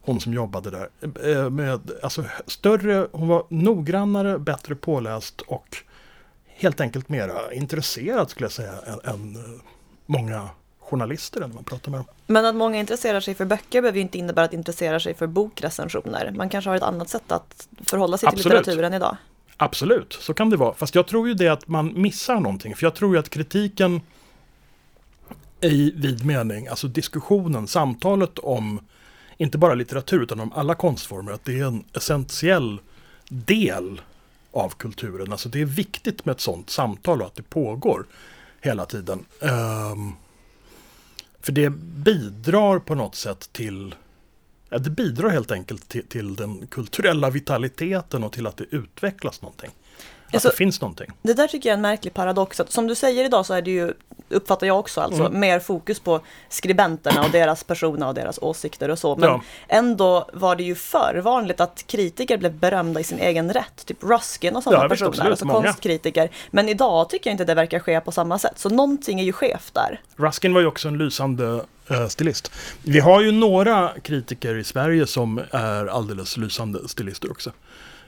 [0.00, 0.88] hon som jobbade där.
[1.30, 5.76] Eh, med, alltså, större, hon var noggrannare, bättre påläst och
[6.54, 9.60] helt enkelt mera intresserad skulle jag säga än, än eh,
[10.06, 10.48] många
[10.80, 12.06] journalister när man pratar med dem.
[12.26, 15.26] Men att många intresserar sig för böcker behöver ju inte innebära att intressera sig för
[15.26, 16.32] bokrecensioner.
[16.36, 18.42] Man kanske har ett annat sätt att förhålla sig Absolut.
[18.42, 19.16] till litteraturen idag.
[19.56, 20.74] Absolut, så kan det vara.
[20.74, 22.76] Fast jag tror ju det att man missar någonting.
[22.76, 24.00] För jag tror ju att kritiken
[25.60, 28.80] i vid mening, alltså diskussionen, samtalet om
[29.36, 32.80] inte bara litteratur utan om alla konstformer, att det är en essentiell
[33.28, 34.00] del
[34.54, 35.32] av kulturen.
[35.32, 38.06] Alltså det är viktigt med ett sånt samtal och att det pågår
[38.60, 39.24] hela tiden.
[39.40, 40.16] Um,
[41.40, 43.94] för det bidrar på något sätt till
[44.68, 49.42] Ja, det bidrar helt enkelt till, till, den kulturella vitaliteten och till att det utvecklas
[49.42, 49.70] någonting.
[50.28, 51.10] Att alltså, det finns någonting.
[51.22, 52.60] Det där tycker jag är en märklig paradox.
[52.60, 53.92] Att, som du säger idag så är det ju,
[54.28, 55.40] uppfattar jag också, alltså mm.
[55.40, 59.16] mer fokus på skribenterna och deras personer och deras åsikter och så.
[59.16, 59.42] Men ja.
[59.68, 63.86] ändå var det ju för vanligt att kritiker blev berömda i sin egen rätt.
[63.86, 65.62] Typ Ruskin och sådana ja, personer, absolut, alltså många.
[65.62, 66.30] konstkritiker.
[66.50, 68.58] Men idag tycker jag inte det verkar ske på samma sätt.
[68.58, 70.00] Så någonting är ju skevt där.
[70.16, 71.44] Ruskin var ju också en lysande
[71.90, 72.52] uh, stilist.
[72.82, 77.50] Vi har ju några kritiker i Sverige som är alldeles lysande stilister också.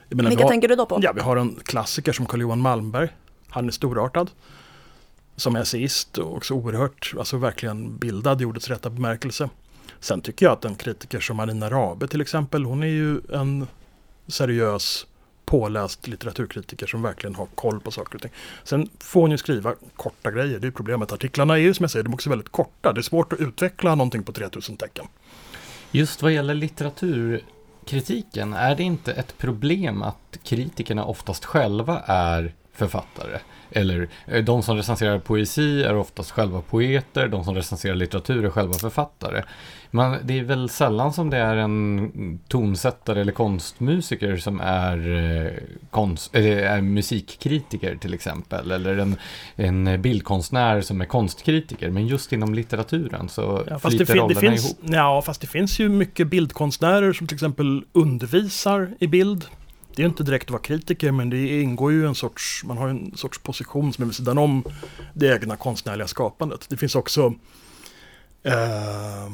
[0.09, 0.99] Menar, Vilka har, tänker du då på?
[1.01, 3.09] Ja, vi har en klassiker som Carl-Johan Malmberg.
[3.49, 4.31] Han är storartad.
[5.35, 9.49] Som essayist och också oerhört, alltså verkligen bildad i ordets rätta bemärkelse.
[9.99, 13.67] Sen tycker jag att en kritiker som Marina Rabe till exempel, hon är ju en
[14.27, 15.05] seriös
[15.45, 18.31] påläst litteraturkritiker som verkligen har koll på saker och ting.
[18.63, 21.11] Sen får hon ju skriva korta grejer, det är problemet.
[21.11, 22.93] Artiklarna är ju som jag säger, de är också väldigt korta.
[22.93, 25.05] Det är svårt att utveckla någonting på 3000 tecken.
[25.91, 27.43] Just vad gäller litteratur
[27.87, 33.39] kritiken, är det inte ett problem att kritikerna oftast själva är författare.
[33.71, 38.49] Eller eh, de som recenserar poesi är oftast själva poeter, de som recenserar litteratur är
[38.49, 39.43] själva författare.
[39.91, 45.51] Men det är väl sällan som det är en tonsättare eller konstmusiker som är, eh,
[45.89, 48.71] konst, eller är musikkritiker till exempel.
[48.71, 49.15] Eller en,
[49.55, 51.89] en bildkonstnär som är konstkritiker.
[51.89, 54.77] Men just inom litteraturen så ja, flyter det rollerna det finns, ihop.
[54.81, 59.45] Ja, fast det finns ju mycket bildkonstnärer som till exempel undervisar i bild
[59.97, 62.87] det är inte direkt att vara kritiker men det ingår ju en sorts, man har
[62.87, 64.63] en sorts position som är vid sidan om
[65.13, 66.65] det egna konstnärliga skapandet.
[66.69, 67.33] Det finns också
[68.43, 69.29] eh,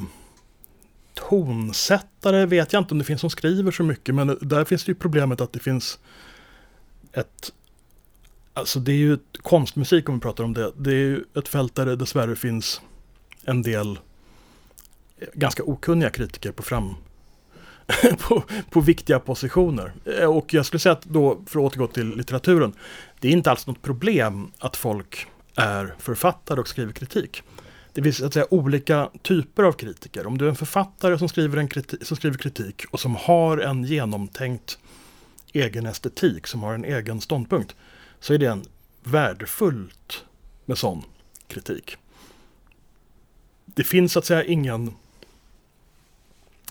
[1.13, 4.91] tonsättare, vet jag inte om det finns som skriver så mycket men där finns det
[4.91, 5.99] ju problemet att det finns
[7.13, 7.54] ett
[8.54, 10.71] Alltså det är ju konstmusik om vi pratar om det.
[10.78, 12.82] Det är ju ett fält där det dessvärre finns
[13.43, 13.99] en del
[15.17, 16.95] eh, ganska okunniga kritiker på fram,
[18.19, 19.93] på, på viktiga positioner.
[20.06, 22.74] Eh, och jag skulle säga att då, för att återgå till litteraturen,
[23.19, 27.43] det är inte alls något problem att folk är författare och skriver kritik.
[27.93, 30.28] Det finns att säga, olika typer av kritiker.
[30.28, 33.58] Om du är en författare som skriver, en kritik, som skriver kritik och som har
[33.58, 34.78] en genomtänkt
[35.54, 37.76] egen estetik, som har en egen ståndpunkt,
[38.19, 38.65] så är det en
[39.04, 40.26] värdefullt
[40.65, 41.04] med sån
[41.48, 41.98] kritik.
[43.65, 44.93] Det finns så att säga ingen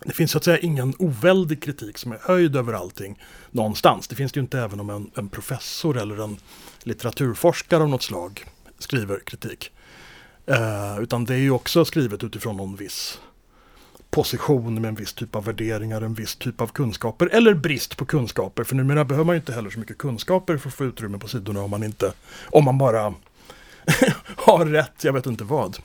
[0.04, 4.08] det finns så att säga ingen oväldig kritik som är höjd över allting någonstans.
[4.08, 6.36] Det finns det ju inte även om en, en professor eller en
[6.82, 8.44] litteraturforskare av något slag
[8.78, 9.70] skriver kritik.
[10.46, 13.18] Eh, utan det är ju också skrivet utifrån någon viss
[14.10, 18.04] position med en viss typ av värderingar, en viss typ av kunskaper eller brist på
[18.04, 18.64] kunskaper.
[18.64, 21.28] För numera behöver man ju inte heller så mycket kunskaper för att få utrymme på
[21.28, 22.12] sidorna om man inte,
[22.50, 23.14] om man bara
[24.36, 25.78] har rätt, jag vet inte vad,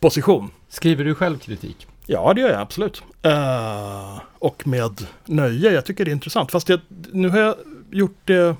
[0.00, 0.50] position.
[0.68, 1.86] Skriver du själv kritik?
[2.06, 3.02] Ja, det gör jag absolut.
[3.26, 5.72] Uh, och med nöje.
[5.72, 6.50] Jag tycker det är intressant.
[6.50, 6.80] Fast jag,
[7.12, 7.54] nu har jag
[7.90, 8.56] gjort det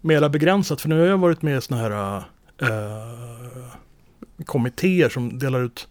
[0.00, 0.80] mera begränsat.
[0.80, 2.16] För nu har jag varit med i sådana här
[2.62, 3.74] uh,
[4.44, 5.88] kommittéer som delar ut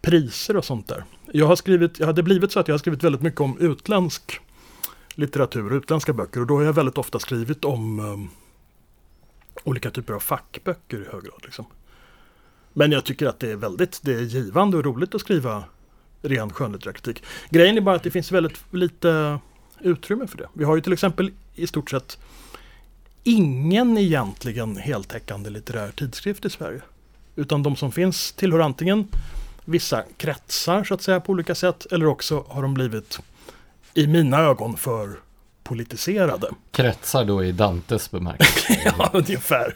[0.00, 1.04] priser och sånt där.
[1.32, 4.40] Jag har skrivit, jag hade blivit så att jag har skrivit väldigt mycket om utländsk
[5.14, 6.40] litteratur, utländska böcker.
[6.40, 8.30] Och då har jag väldigt ofta skrivit om um,
[9.64, 11.40] olika typer av fackböcker i hög grad.
[11.42, 11.64] Liksom.
[12.72, 15.64] Men jag tycker att det är väldigt det är givande och roligt att skriva
[16.22, 17.22] ren skönlitterär kritik.
[17.50, 19.38] Grejen är bara att det finns väldigt lite
[19.80, 20.48] utrymme för det.
[20.52, 22.18] Vi har ju till exempel i stort sett
[23.22, 26.80] ingen egentligen heltäckande litterär tidskrift i Sverige.
[27.36, 29.08] Utan de som finns tillhör antingen
[29.64, 33.20] vissa kretsar så att säga på olika sätt eller också har de blivit
[33.94, 35.16] i mina ögon för
[35.62, 36.48] politiserade.
[36.70, 38.82] Kretsar då i Dantes bemärkelse?
[38.98, 39.74] ja, ungefär.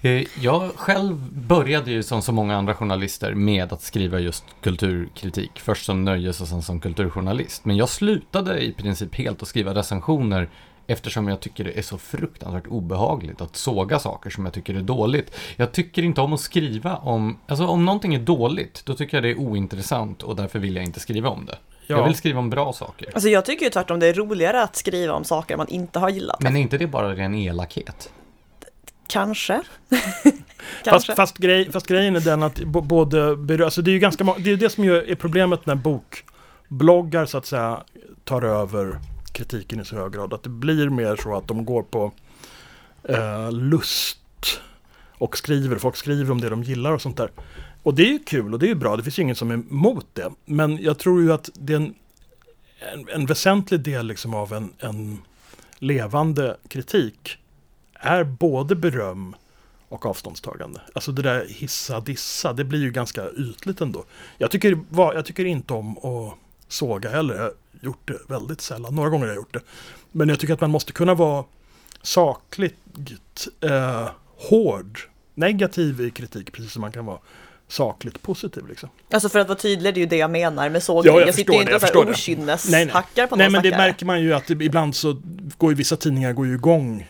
[0.00, 5.60] Eh, jag själv började ju som så många andra journalister med att skriva just kulturkritik.
[5.60, 7.64] Först som nöjes och sen som kulturjournalist.
[7.64, 10.48] Men jag slutade i princip helt att skriva recensioner
[10.86, 14.82] Eftersom jag tycker det är så fruktansvärt obehagligt att såga saker som jag tycker är
[14.82, 15.36] dåligt.
[15.56, 19.24] Jag tycker inte om att skriva om, alltså om någonting är dåligt, då tycker jag
[19.24, 21.58] det är ointressant och därför vill jag inte skriva om det.
[21.86, 21.96] Ja.
[21.96, 23.10] Jag vill skriva om bra saker.
[23.14, 26.08] Alltså jag tycker ju tvärtom det är roligare att skriva om saker man inte har
[26.08, 26.42] gillat.
[26.42, 28.12] Men är inte det bara ren elakhet?
[29.06, 29.62] Kanske.
[30.84, 34.50] fast, fast, grej, fast grejen är den att både, alltså det är ju ganska det
[34.50, 37.82] är det som är problemet när bokbloggar så att säga
[38.24, 38.98] tar över
[39.32, 40.32] kritiken i så hög grad.
[40.32, 42.12] Att det blir mer så att de går på
[43.08, 44.18] eh, lust
[45.22, 47.30] och skriver, folk skriver om det de gillar och sånt där.
[47.82, 49.50] Och det är ju kul och det är ju bra, det finns ju ingen som
[49.50, 50.32] är emot det.
[50.44, 51.94] Men jag tror ju att det är en,
[52.92, 55.18] en, en väsentlig del liksom av en, en
[55.78, 57.38] levande kritik
[57.94, 59.34] är både beröm
[59.88, 60.80] och avståndstagande.
[60.92, 64.04] Alltså det där hissa dissa, det blir ju ganska ytligt ändå.
[64.38, 66.34] Jag tycker, jag tycker inte om att
[66.68, 67.34] såga heller.
[67.34, 68.94] Jag har gjort det väldigt sällan.
[68.94, 69.60] Några gånger har jag gjort det.
[70.12, 71.44] Men jag tycker att man måste kunna vara
[72.02, 75.00] sakligt eh, hård,
[75.34, 77.18] negativ i kritik, precis som man kan vara
[77.72, 78.66] sakligt positiv.
[78.68, 78.88] Liksom.
[79.10, 81.12] Alltså för att vara tydlig, det är ju det jag menar med sågning.
[81.12, 84.06] Ja, jag, jag sitter ju inte och så okynneshackar på någon Nej, men det märker
[84.06, 85.22] man ju att ibland så
[85.58, 87.08] går ju vissa tidningar går ju igång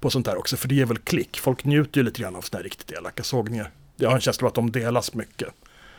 [0.00, 1.40] på sånt där också, för det ger väl klick.
[1.40, 3.70] Folk njuter ju lite grann av sådana här riktigt elaka sågningar.
[3.96, 5.48] Jag har en känsla av att de delas mycket.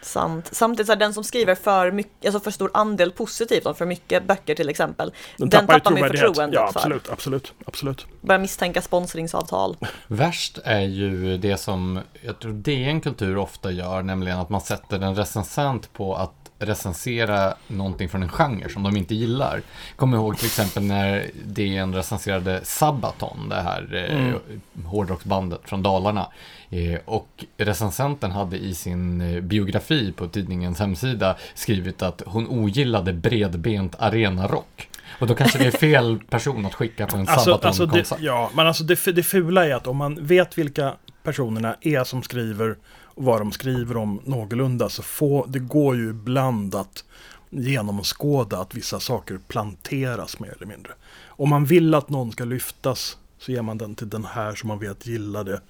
[0.02, 0.50] Sant.
[0.52, 3.86] Samtidigt så är den som skriver för, mycket, alltså för stor andel positivt, om för
[3.86, 7.14] mycket böcker till exempel, den, den tappar, tappar man förtroendet ja, absolut, för.
[7.14, 8.06] Absolut, absolut.
[8.22, 9.78] Börjar misstänka sponsringsavtal.
[10.08, 15.00] Värst är ju det som jag tror DN Kultur ofta gör, nämligen att man sätter
[15.00, 19.62] en recensent på att recensera någonting från en genre som de inte gillar.
[19.96, 24.40] Kommer ihåg till exempel när DN recenserade Sabaton, det här eh, mm.
[24.86, 26.28] hårdrocksbandet från Dalarna.
[26.70, 33.14] Eh, och recensenten hade i sin eh, biografi på tidningens hemsida skrivit att hon ogillade
[33.14, 34.90] bredbent arenarock.
[35.20, 38.52] Och då kanske det är fel person att skicka på en Alltså, alltså det, ja,
[38.54, 40.94] men alltså det, det fula är att om man vet vilka
[41.24, 42.76] personerna är som skriver
[43.22, 47.04] vad de skriver om någorlunda så får, det går ju ibland att
[47.50, 50.92] genomskåda att vissa saker planteras mer eller mindre.
[51.28, 54.68] Om man vill att någon ska lyftas så ger man den till den här som
[54.68, 55.62] man vet gillar det.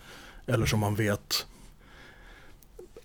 [0.46, 1.46] Eller som man vet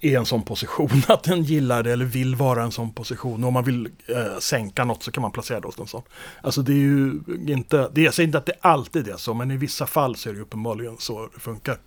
[0.00, 2.92] är i en sån position att den gillar det eller vill vara i en sån
[2.92, 3.44] position.
[3.44, 6.02] Och om man vill eh, sänka något så kan man placera det hos en sån.
[6.42, 9.50] Alltså det är ju inte, det, jag säger inte att det alltid är så, men
[9.50, 11.78] i vissa fall så är det uppenbarligen så det funkar.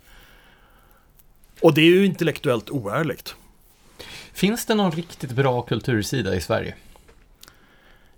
[1.62, 3.34] Och det är ju intellektuellt oärligt.
[4.32, 6.74] Finns det någon riktigt bra kultursida i Sverige?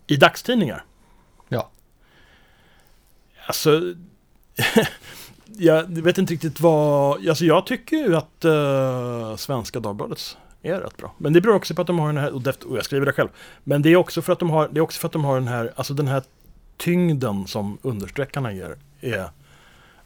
[0.07, 0.85] I dagstidningar?
[1.49, 1.71] Ja.
[3.47, 3.95] Alltså,
[5.47, 7.29] jag vet inte riktigt vad...
[7.29, 11.15] Alltså jag tycker ju att uh, Svenska Dagbladets är rätt bra.
[11.19, 13.13] Men det beror också på att de har den här, och, och jag skriver det
[13.13, 13.29] själv.
[13.65, 15.35] Men det är också för att de har, det är också för att de har
[15.35, 16.23] den här, alltså den här
[16.77, 19.31] tyngden som understreckarna ger är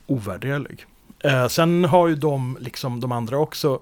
[0.07, 0.87] ovärderlig.
[1.25, 3.81] Eh, sen har ju de, liksom de andra också,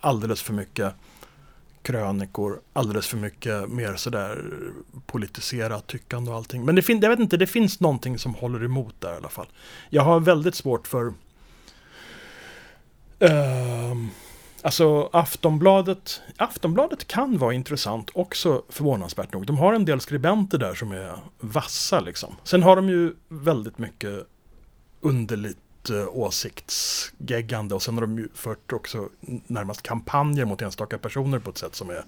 [0.00, 0.94] alldeles för mycket
[1.82, 4.44] krönikor, alldeles för mycket mer sådär
[5.06, 6.64] politiserat tyckande och allting.
[6.64, 9.28] Men det fin- jag vet inte, det finns någonting som håller emot där i alla
[9.28, 9.46] fall.
[9.90, 11.12] Jag har väldigt svårt för
[13.18, 13.94] eh,
[14.62, 19.46] Alltså Aftonbladet, Aftonbladet kan vara intressant också förvånansvärt nog.
[19.46, 22.36] De har en del skribenter där som är vassa liksom.
[22.44, 24.26] Sen har de ju väldigt mycket
[25.00, 29.08] underligt Eh, åsiktsgeggande och sen har de ju fört också
[29.46, 32.04] närmast kampanjer mot enstaka personer på ett sätt som är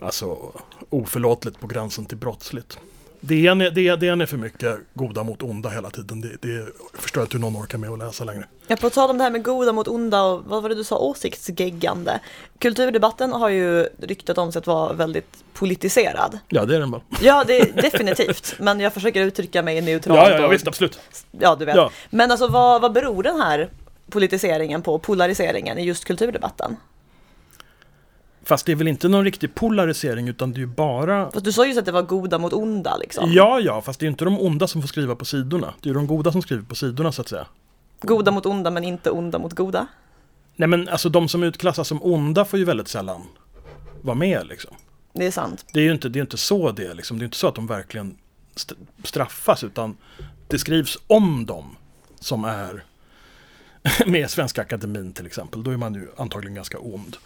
[0.00, 0.52] alltså
[0.90, 2.78] oförlåtligt på gränsen till brottsligt.
[3.20, 6.20] DN är, det, DN är för mycket goda mot onda hela tiden.
[6.20, 8.44] Det, det förstår jag inte hur någon orkar med att läsa längre.
[8.66, 10.84] Ja, på tal om det här med goda mot onda och vad var det du
[10.84, 12.20] sa, åsiktsgeggande.
[12.58, 16.38] Kulturdebatten har ju ryktat om sig att vara väldigt politiserad.
[16.48, 17.02] Ja, det är den bara.
[17.20, 18.54] Ja, det är definitivt.
[18.58, 20.20] Men jag försöker uttrycka mig neutralt.
[20.20, 21.00] Ja, ja, ja visst, absolut.
[21.30, 21.76] Ja, du vet.
[21.76, 21.90] Ja.
[22.10, 23.70] Men alltså vad, vad beror den här
[24.10, 26.76] politiseringen på, polariseringen i just kulturdebatten?
[28.48, 31.30] Fast det är väl inte någon riktig polarisering utan det är ju bara...
[31.30, 33.32] För du sa ju att det var goda mot onda liksom.
[33.32, 35.74] Ja, ja, fast det är ju inte de onda som får skriva på sidorna.
[35.80, 37.46] Det är ju de goda som skriver på sidorna så att säga.
[38.00, 39.86] Goda mot onda men inte onda mot goda.
[40.56, 43.22] Nej men alltså de som utklassas som onda får ju väldigt sällan
[44.02, 44.74] vara med liksom.
[45.12, 45.64] Det är sant.
[45.72, 47.18] Det är ju inte, det är inte så det är liksom.
[47.18, 48.16] Det är inte så att de verkligen
[48.56, 49.96] st- straffas utan
[50.48, 51.76] det skrivs om dem
[52.20, 52.84] som är
[54.06, 55.62] med Svenska Akademin till exempel.
[55.64, 57.16] Då är man ju antagligen ganska ond.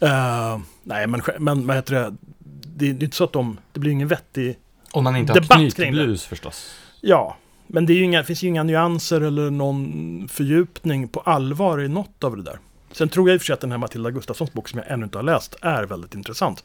[0.00, 2.16] Eh, nej men, men vad heter det?
[2.38, 4.58] Det, det är inte så att de, det blir ingen vettig
[4.92, 6.74] Om man inte har Debatt knytblus förstås.
[7.00, 7.36] Ja,
[7.66, 11.88] men det är ju inga, finns ju inga nyanser eller någon fördjupning på allvar i
[11.88, 12.58] något av det där.
[12.92, 14.90] Sen tror jag i och för sig att den här Matilda Gustafssons bok som jag
[14.90, 16.64] ännu inte har läst är väldigt intressant.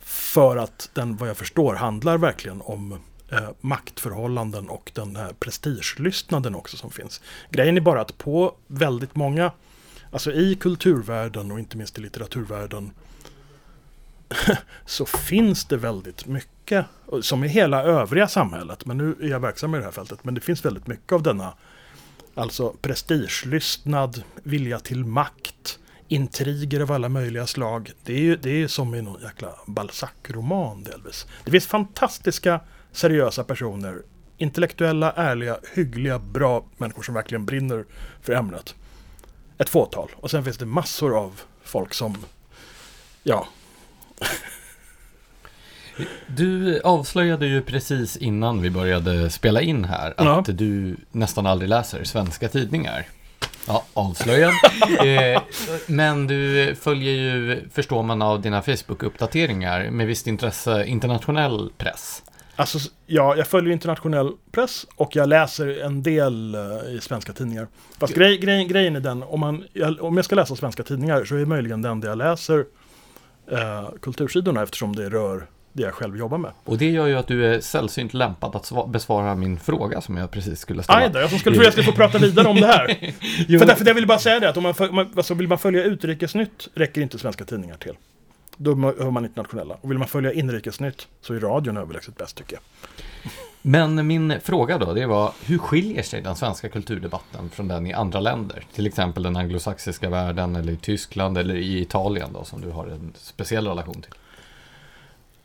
[0.00, 2.92] För att den, vad jag förstår, handlar verkligen om
[3.32, 7.20] eh, maktförhållanden och den här prestigelystnaden också som finns.
[7.50, 9.52] Grejen är bara att på väldigt många,
[10.12, 12.90] alltså i kulturvärlden och inte minst i litteraturvärlden,
[14.86, 16.86] så finns det väldigt mycket,
[17.22, 20.34] som i hela övriga samhället, men nu är jag verksam i det här fältet, men
[20.34, 21.54] det finns väldigt mycket av denna
[22.34, 27.92] Alltså prestigelystnad, vilja till makt, intriger av alla möjliga slag.
[28.04, 31.26] Det är ju det är ju som i någon jäkla Balzac-roman delvis.
[31.44, 32.60] Det finns fantastiska,
[32.92, 34.02] seriösa personer.
[34.36, 37.84] Intellektuella, ärliga, hyggliga, bra människor som verkligen brinner
[38.20, 38.74] för ämnet.
[39.62, 40.08] Ett fåtal.
[40.16, 42.16] Och sen finns det massor av folk som,
[43.22, 43.46] ja,
[46.26, 50.52] Du avslöjade ju precis innan vi började spela in här att Ja.
[50.54, 53.06] du nästan aldrig läser svenska tidningar.
[53.66, 54.52] Ja, avslöjad.
[55.06, 55.42] eh,
[55.86, 62.22] men du följer ju, förstår man av dina Facebook-uppdateringar, med visst intresse internationell press.
[62.56, 66.60] Alltså, ja, jag följer internationell press och jag läser en del eh,
[66.94, 67.68] i svenska tidningar.
[67.98, 71.24] Fast grej, grej, grejen är den, om, man, jag, om jag ska läsa svenska tidningar
[71.24, 72.64] så är möjligen den där jag läser
[73.50, 76.50] eh, kultursidorna eftersom det rör det jag själv jobbar med.
[76.64, 80.16] Och det gör ju att du är sällsynt lämpad att sva- besvara min fråga som
[80.16, 80.98] jag precis skulle ställa.
[80.98, 82.86] Aj då, jag som skulle tro jag skulle få prata vidare om det här.
[83.58, 84.62] För därför jag vill bara säga det att om
[84.92, 87.92] man, alltså vill man följa utrikesnytt räcker inte svenska tidningar till.
[88.56, 89.76] Då hör man internationella.
[89.80, 92.62] Och vill man följa inrikesnytt så är radion överlägset bäst tycker jag.
[93.62, 97.92] Men min fråga då, det var hur skiljer sig den svenska kulturdebatten från den i
[97.92, 98.64] andra länder?
[98.74, 102.86] Till exempel den anglosaxiska världen eller i Tyskland eller i Italien då som du har
[102.86, 104.14] en speciell relation till.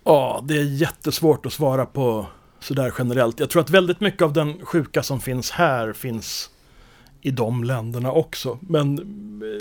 [0.04, 2.26] Ja, det är jättesvårt att svara på
[2.60, 3.39] sådär generellt.
[3.39, 6.50] Jag tror att väldigt mycket av den sjuka som finns här finns
[7.22, 8.60] i de länderna också.
[8.62, 8.96] Men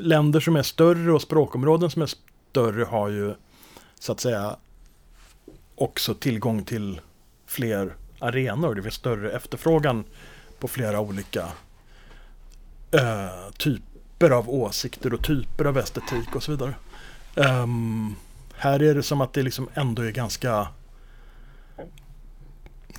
[0.00, 2.10] länder som är större och språkområden som är
[2.56, 3.34] större har ju
[3.98, 4.56] så att säga
[5.74, 7.00] också tillgång till
[7.46, 8.74] fler arenor.
[8.74, 10.04] Det finns större efterfrågan
[10.58, 11.48] på flera olika
[12.90, 16.74] eh, typer av åsikter och typer av estetik och så vidare.
[17.34, 18.16] Um,
[18.54, 20.68] här är det som att det liksom ändå är ganska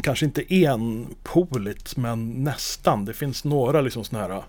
[0.02, 3.06] kanske inte enpoligt men nästan.
[3.06, 4.44] Det finns några liksom sådana här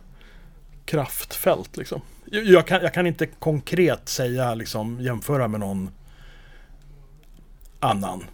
[0.88, 2.00] kraftfält liksom.
[2.30, 5.90] Jag kan, jag kan inte konkret säga liksom jämföra med någon
[7.80, 8.24] annan.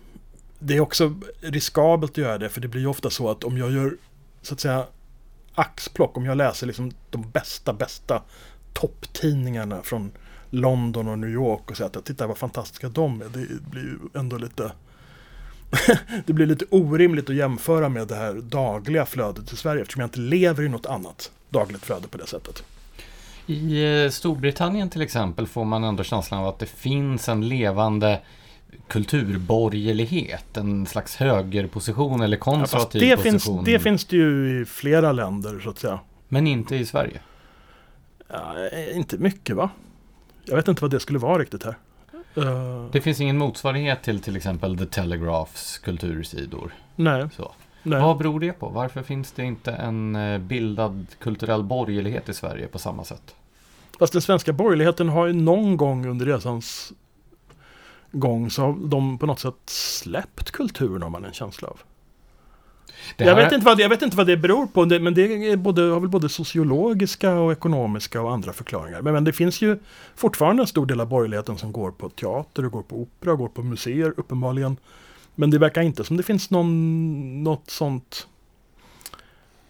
[0.59, 3.59] Det är också riskabelt att göra det för det blir ju ofta så att om
[3.59, 3.97] jag gör
[4.43, 4.87] så att säga
[5.55, 8.23] axplock, om jag läser liksom de bästa, bästa
[8.73, 10.13] topptidningarna från
[10.51, 13.25] London och New York och säger att titta vad fantastiska de är.
[13.25, 14.73] Det blir ju ändå lite
[16.27, 20.07] det blir lite orimligt att jämföra med det här dagliga flödet i Sverige eftersom jag
[20.07, 22.65] inte lever i något annat dagligt flöde på det sättet.
[23.47, 28.21] I eh, Storbritannien till exempel får man ändå känslan av att det finns en levande
[28.89, 33.65] kulturborgerlighet, en slags högerposition eller konservativ ja, det position.
[33.65, 36.01] Finns, det finns det ju i flera länder så att säga.
[36.29, 37.21] Men inte i Sverige?
[38.29, 38.55] Ja,
[38.95, 39.71] inte mycket va?
[40.45, 41.77] Jag vet inte vad det skulle vara riktigt här.
[42.93, 46.75] Det finns ingen motsvarighet till till exempel The Telegraphs kultursidor?
[46.97, 47.29] Nej.
[47.37, 47.53] Så.
[47.87, 48.01] Nej.
[48.01, 48.69] Vad beror det på?
[48.69, 53.35] Varför finns det inte en eh, bildad kulturell borgerlighet i Sverige på samma sätt?
[53.99, 56.93] Fast den svenska borgerligheten har ju någon gång under resans
[58.13, 61.81] gång så har de på något sätt släppt kulturen har man en känsla av.
[63.19, 63.27] Här...
[63.27, 65.83] Jag, vet inte vad, jag vet inte vad det beror på, men det är både,
[65.83, 69.03] har väl både sociologiska och ekonomiska och andra förklaringar.
[69.03, 69.79] Men, men, det finns ju
[70.17, 73.39] fortfarande en stor del av borgerligheten som går på teater, och går på opera, och
[73.39, 74.77] går på museer uppenbarligen.
[75.35, 78.27] Men det verkar inte som det finns någon, något sånt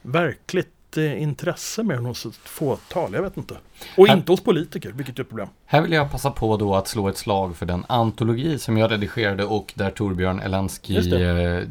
[0.02, 3.56] verkligt intresse mer än hos ett fåtal, jag vet inte.
[3.96, 5.48] Och här, inte hos politiker, vilket är ett problem.
[5.66, 8.90] Här vill jag passa på då att slå ett slag för den antologi som jag
[8.90, 11.62] redigerade och där Torbjörn Elensky eh,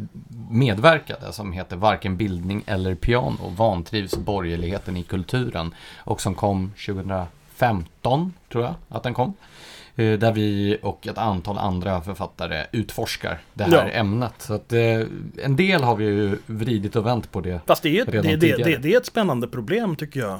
[0.50, 8.34] medverkade, som heter Varken bildning eller piano, vantrivs borgerligheten i kulturen och som kom 2015,
[8.52, 9.34] tror jag att den kom.
[9.96, 13.90] Eh, där vi och ett antal andra författare utforskar det här ja.
[13.90, 14.34] ämnet.
[14.38, 15.02] Så att eh,
[15.44, 18.36] en del har vi ju vridit och vänt på det Fast det är, redan det,
[18.36, 20.40] det, det, det är ett spännande problem tycker jag.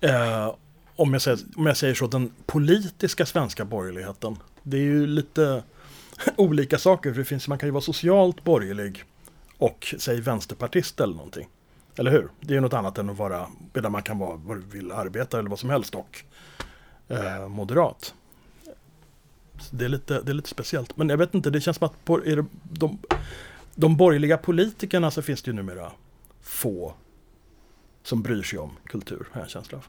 [0.00, 0.54] Eh,
[0.96, 4.36] om, jag säger, om jag säger så, den politiska svenska borgerligheten.
[4.62, 5.62] Det är ju lite
[6.36, 7.12] olika saker.
[7.12, 9.04] För det finns, man kan ju vara socialt borgerlig
[9.58, 11.48] och säg vänsterpartist eller någonting.
[11.96, 12.28] Eller hur?
[12.40, 14.92] Det är ju något annat än att vara, där man kan vara vad du vill
[14.92, 16.24] arbeta eller vad som helst och
[17.08, 18.14] eh, moderat.
[19.70, 20.96] Det är, lite, det är lite speciellt.
[20.96, 22.98] Men jag vet inte, det känns som att på, är det, de,
[23.74, 25.92] de borgerliga politikerna så finns det ju numera
[26.42, 26.94] få
[28.02, 29.84] som bryr sig om kultur, har jag en känsla av.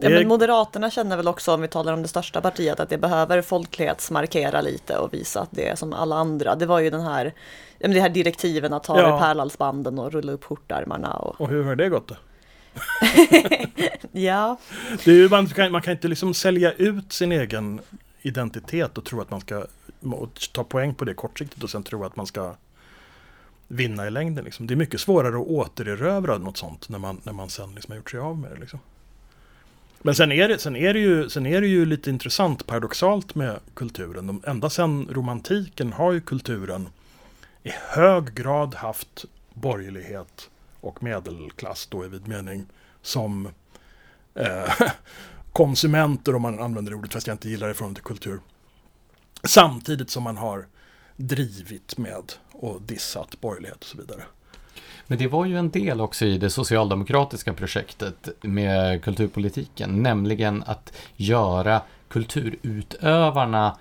[0.00, 2.98] Ja, men Moderaterna känner väl också, om vi talar om det största partiet, att det
[2.98, 6.56] behöver folklighetsmarkera lite och visa att det är som alla andra.
[6.56, 7.34] Det var ju den här,
[7.78, 9.20] de här direktiven att ta ja.
[9.20, 11.12] pärlhalsbanden och rulla upp skjortarmarna.
[11.12, 11.40] Och...
[11.40, 12.16] och hur har det gått då?
[14.12, 14.56] ja.
[15.04, 17.80] Det är ju, man, kan, man kan inte liksom sälja ut sin egen
[18.28, 19.66] identitet och tro att man ska
[20.52, 22.54] ta poäng på det kortsiktigt och sen tro att man ska
[23.68, 24.44] vinna i längden.
[24.44, 24.66] Liksom.
[24.66, 27.96] Det är mycket svårare att återerövra något sånt när man, när man sen liksom har
[27.96, 28.60] gjort sig av med det.
[28.60, 28.78] Liksom.
[30.02, 33.34] Men sen är, det, sen, är det ju, sen är det ju lite intressant paradoxalt
[33.34, 34.26] med kulturen.
[34.26, 36.88] De, ända sedan romantiken har ju kulturen
[37.62, 42.66] i hög grad haft borgerlighet och medelklass då i vid mening
[43.02, 43.48] som
[44.34, 44.80] eh,
[45.58, 48.40] konsumenter om man använder ordet, fast jag inte gillar det från till kultur.
[49.44, 50.66] Samtidigt som man har
[51.16, 54.22] drivit med och dissat borgerlighet och så vidare.
[55.06, 60.92] Men det var ju en del också i det socialdemokratiska projektet med kulturpolitiken, nämligen att
[61.16, 63.76] göra kulturutövarna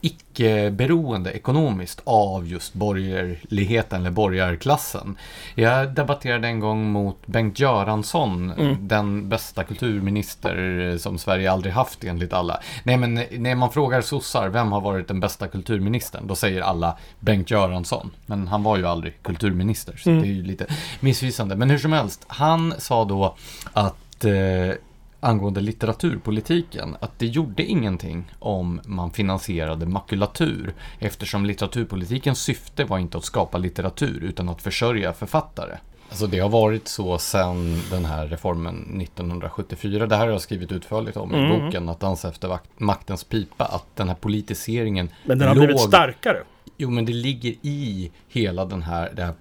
[0.00, 5.16] icke-beroende ekonomiskt av just borgerligheten eller borgarklassen.
[5.54, 8.88] Jag debatterade en gång mot Bengt Göransson, mm.
[8.88, 12.60] den bästa kulturminister som Sverige aldrig haft enligt alla.
[12.82, 16.26] Nej men när man frågar sossar, vem har varit den bästa kulturministern?
[16.26, 18.10] Då säger alla Bengt Göransson.
[18.26, 20.22] Men han var ju aldrig kulturminister, så mm.
[20.22, 20.66] det är ju lite
[21.00, 21.56] missvisande.
[21.56, 23.36] Men hur som helst, han sa då
[23.72, 24.74] att eh,
[25.20, 33.18] angående litteraturpolitiken att det gjorde ingenting om man finansierade makulatur eftersom litteraturpolitikens syfte var inte
[33.18, 35.76] att skapa litteratur utan att försörja författare.
[36.10, 40.06] Alltså det har varit så sedan den här reformen 1974.
[40.06, 41.52] Det här har jag skrivit utförligt om mm.
[41.52, 45.64] i boken, att dansa efter maktens pipa, att den här politiseringen Men den har låg...
[45.64, 46.42] blivit starkare.
[46.76, 49.34] Jo, men det ligger i hela den här, det här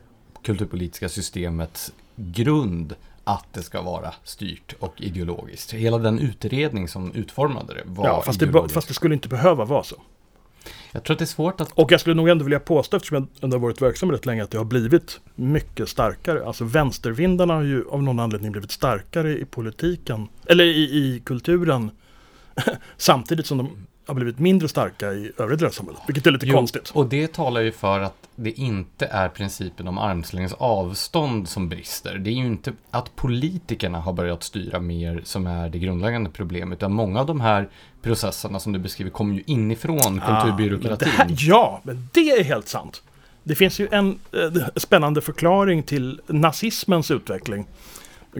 [0.43, 2.95] kulturpolitiska systemets grund
[3.33, 5.73] att det ska vara styrt och ideologiskt.
[5.73, 9.65] Hela den utredning som utformade det var ja, fast, det, fast det skulle inte behöva
[9.65, 9.95] vara så.
[10.91, 11.71] Jag tror att det är svårt att...
[11.71, 14.43] Och jag skulle nog ändå vilja påstå, eftersom jag ändå har varit verksam rätt länge,
[14.43, 16.45] att det har blivit mycket starkare.
[16.45, 21.91] Alltså vänstervindarna har ju av någon anledning blivit starkare i politiken, eller i, i kulturen,
[22.97, 26.45] samtidigt som de har blivit mindre starka i övriga delar av samhället, vilket är lite
[26.45, 26.89] jo, konstigt.
[26.89, 32.17] Och det talar ju för att det inte är principen om armslängds avstånd som brister.
[32.17, 36.77] Det är ju inte att politikerna har börjat styra mer som är det grundläggande problemet,
[36.77, 37.69] utan många av de här
[38.01, 41.09] processerna som du beskriver kommer ju inifrån ah, kulturbyråkratin.
[41.17, 43.03] Men ja, men det är helt sant.
[43.43, 47.65] Det finns ju en eh, spännande förklaring till nazismens utveckling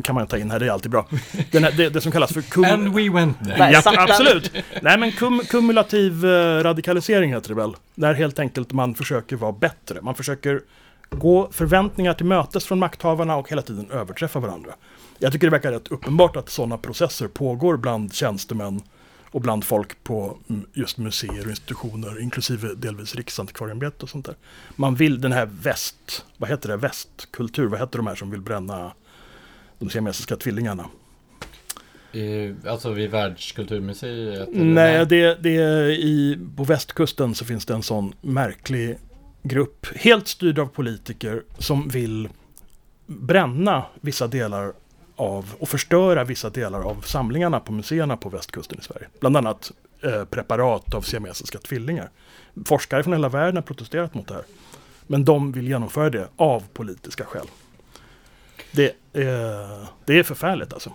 [0.04, 1.08] kan man ta in här, det är alltid bra.
[1.54, 2.42] Här, det, det, som kallas för...
[2.42, 3.72] Kum And we went there.
[3.72, 4.52] Ja, absolut!
[4.82, 7.76] Nej men kum kumulativ eh, radikalisering heter det väl.
[7.96, 10.02] Där helt enkelt man försöker vara bättre.
[10.02, 10.62] Man försöker
[11.10, 14.72] gå förväntningar till mötes från makthavarna och hela tiden överträffa varandra.
[15.20, 18.82] Jag tycker det verkar rätt uppenbart att sådana processer pågår bland tjänstemän
[19.32, 20.38] och bland folk på
[20.74, 24.36] just museer och institutioner, inklusive delvis Riksantikvarieämbetet och sånt där.
[24.76, 28.42] Man vill den här väst, vad heter det, västkultur, vad heter de här som vill
[28.42, 28.92] bränna
[29.80, 30.86] de siamesiska tvillingarna.
[32.12, 34.50] I, alltså vid Världskulturmuseet?
[34.52, 38.98] Nej, det, det är i, på västkusten så finns det en sån märklig
[39.44, 42.30] grupp, helt styrd av politiker, som vill
[43.06, 44.74] bränna vissa delar
[45.16, 49.08] av och förstöra vissa delar av samlingarna på museerna på västkusten i Sverige.
[49.20, 49.72] Bland annat
[50.02, 52.10] eh, preparat av siamesiska tvillingar.
[52.66, 54.44] Forskare från hela världen har protesterat mot det här.
[55.08, 57.46] Men de vill genomföra det av politiska skäl.
[58.72, 60.94] Det, är, det är förfärligt alltså.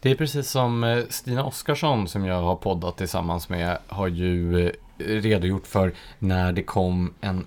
[0.00, 4.66] Det är precis som eh, Stina Oskarsson som jag har poddat tillsammans med har ju
[4.66, 7.46] eh, redogjort för när det kom en,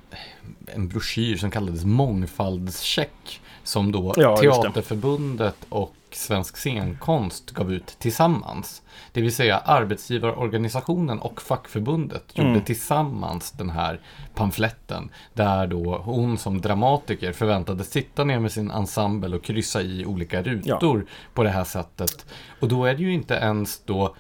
[0.66, 8.82] en broschyr som kallades Mångfaldscheck som då ja, Teaterförbundet och Svensk scenkonst gav ut tillsammans.
[9.12, 12.54] Det vill säga arbetsgivarorganisationen och fackförbundet mm.
[12.54, 14.00] gjorde tillsammans den här
[14.36, 15.10] pamfletten.
[15.34, 20.42] Där då hon som dramatiker förväntades sitta ner med sin ensemble och kryssa i olika
[20.42, 21.14] rutor ja.
[21.34, 22.26] på det här sättet.
[22.60, 24.16] Och då är det ju inte ens då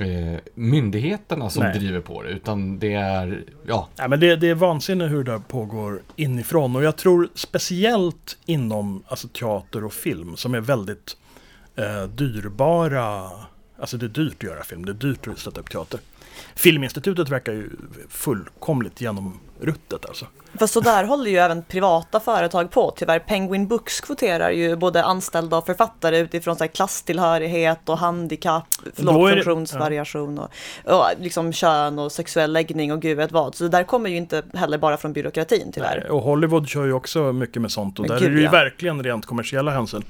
[0.00, 1.78] eh, myndigheterna som Nej.
[1.78, 3.88] driver på det, utan det är, ja.
[3.96, 9.02] ja men det, det är vansinne hur det pågår inifrån och jag tror speciellt inom
[9.06, 11.16] alltså, teater och film som är väldigt
[11.76, 13.30] eh, dyrbara,
[13.78, 16.00] alltså det är dyrt att göra film, det är dyrt att sätta upp teater.
[16.54, 17.70] Filminstitutet verkar ju
[18.08, 20.26] fullkomligt genomruttet alltså.
[20.58, 23.18] Fast så där håller ju även privata företag på tyvärr.
[23.18, 29.30] Penguin Books kvoterar ju både anställda och författare utifrån så här klasstillhörighet och handikapp, förlåt,
[29.30, 30.50] funktionsvariation och,
[30.84, 33.54] och liksom kön och sexuell läggning och gud vet vad.
[33.54, 36.00] Så det där kommer ju inte heller bara från byråkratin tyvärr.
[36.00, 38.38] Nej, och Hollywood kör ju också mycket med sånt och Men där gud, är det
[38.38, 38.50] ju ja.
[38.50, 40.02] verkligen rent kommersiella hänsyn.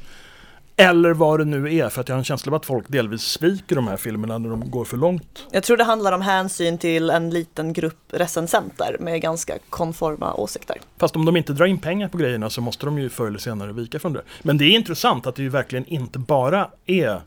[0.79, 3.22] Eller vad det nu är, för att jag har en känsla av att folk delvis
[3.22, 5.47] sviker de här filmerna när de går för långt.
[5.51, 10.77] Jag tror det handlar om hänsyn till en liten grupp recensenter med ganska konforma åsikter.
[10.97, 13.39] Fast om de inte drar in pengar på grejerna så måste de ju förr eller
[13.39, 14.22] senare vika från det.
[14.43, 17.20] Men det är intressant att det ju verkligen inte bara är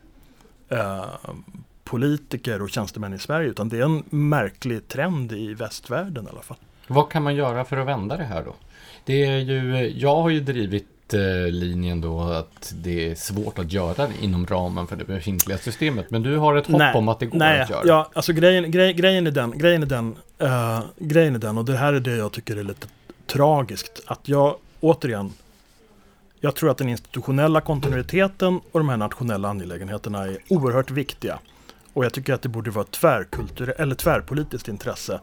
[0.70, 1.06] eh,
[1.84, 6.42] politiker och tjänstemän i Sverige, utan det är en märklig trend i västvärlden i alla
[6.42, 6.58] fall.
[6.88, 8.56] Vad kan man göra för att vända det här då?
[9.06, 10.88] Det är ju, jag har ju drivit
[11.52, 16.12] linjen då att det är svårt att göra det inom ramen för det befintliga systemet.
[16.12, 17.82] Men du har ett hopp nej, om att det går nej, att göra?
[17.86, 21.66] Ja, alltså grejen, grej, grejen är den, grejen är den, uh, grejen är den, och
[21.66, 22.88] det här är det jag tycker är lite
[23.28, 24.02] tragiskt.
[24.06, 25.34] Att jag, återigen,
[26.40, 31.40] jag tror att den institutionella kontinuiteten och de här nationella angelägenheterna är oerhört viktiga.
[31.94, 35.20] Och jag tycker att det borde vara tvärkultur eller tvärpolitiskt intresse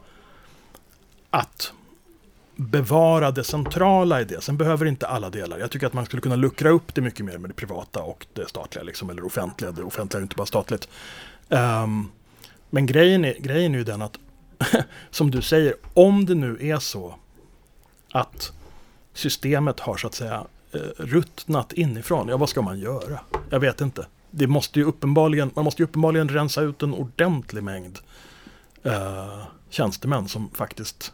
[1.30, 1.72] att
[2.56, 4.40] bevara det centrala i det.
[4.40, 5.58] Sen behöver inte alla delar.
[5.58, 8.26] Jag tycker att man skulle kunna luckra upp det mycket mer med det privata och
[8.32, 9.72] det statliga, liksom, eller offentliga.
[9.72, 10.88] Det offentliga är inte bara statligt.
[11.48, 12.10] Um,
[12.70, 14.18] men grejen är, grejen är ju den att,
[15.10, 17.14] som du säger, om det nu är så
[18.12, 18.52] att
[19.12, 23.20] systemet har så att säga eh, ruttnat inifrån, ja vad ska man göra?
[23.50, 24.06] Jag vet inte.
[24.30, 27.98] Det måste ju uppenbarligen, man måste ju uppenbarligen rensa ut en ordentlig mängd
[28.86, 31.12] uh, tjänstemän som faktiskt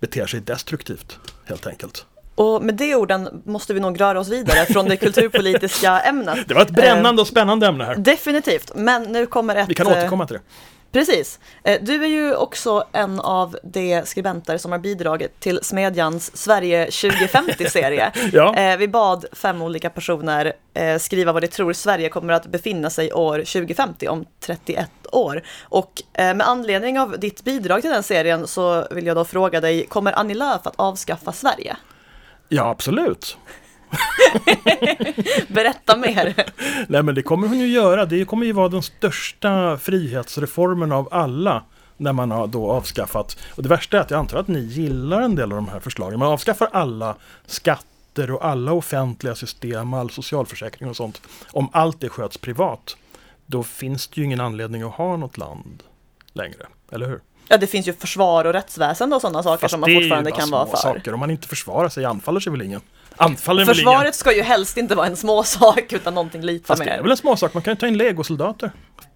[0.00, 2.06] beter sig destruktivt helt enkelt.
[2.34, 6.48] Och med de orden måste vi nog röra oss vidare från det kulturpolitiska ämnet.
[6.48, 7.96] Det var ett brännande och spännande ämne här.
[7.96, 9.68] Definitivt, men nu kommer ett...
[9.68, 10.42] Vi kan återkomma till det.
[10.92, 11.38] Precis.
[11.64, 16.86] Eh, du är ju också en av de skribenter som har bidragit till Smedjans Sverige
[16.86, 18.12] 2050-serie.
[18.32, 18.54] ja.
[18.56, 22.90] Eh, vi bad fem olika personer eh, skriva vad de tror Sverige kommer att befinna
[22.90, 25.42] sig år 2050, om 31 år.
[25.62, 29.86] Och med anledning av ditt bidrag till den serien så vill jag då fråga dig,
[29.86, 31.76] kommer Annie Lööf att avskaffa Sverige?
[32.48, 33.36] Ja, absolut.
[35.48, 36.34] Berätta mer.
[36.88, 38.04] Nej men det kommer hon ju göra.
[38.06, 41.64] Det kommer ju vara den största frihetsreformen av alla
[41.96, 45.20] när man har då avskaffat, och det värsta är att jag antar att ni gillar
[45.20, 46.18] en del av de här förslagen.
[46.18, 47.16] Man avskaffar alla
[47.46, 51.22] skatter och alla offentliga system, all socialförsäkring och sånt.
[51.50, 52.96] Om allt det sköts privat,
[53.46, 55.82] då finns det ju ingen anledning att ha något land
[56.32, 57.20] längre, eller hur?
[57.48, 60.50] Ja, det finns ju försvar och rättsväsende och sådana saker Fast som man fortfarande kan
[60.50, 60.76] vara för.
[60.76, 61.14] Saker.
[61.14, 62.80] Om man inte försvarar sig anfaller sig väl ingen.
[63.18, 64.12] Anfaller Försvaret ingen.
[64.12, 66.86] ska ju helst inte vara en småsak utan någonting lite Fast mer.
[66.86, 68.70] det är väl en småsak, man kan ju ta in legosoldater.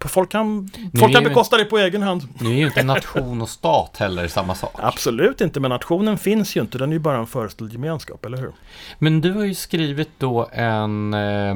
[0.05, 2.23] Folk kan, folk kan bekosta det på egen hand.
[2.39, 4.73] Nu är ju inte nation och stat heller samma sak.
[4.77, 6.77] Absolut inte, men nationen finns ju inte.
[6.77, 8.51] Den är ju bara en föreställd gemenskap, eller hur?
[8.99, 11.55] Men du har ju skrivit då en eh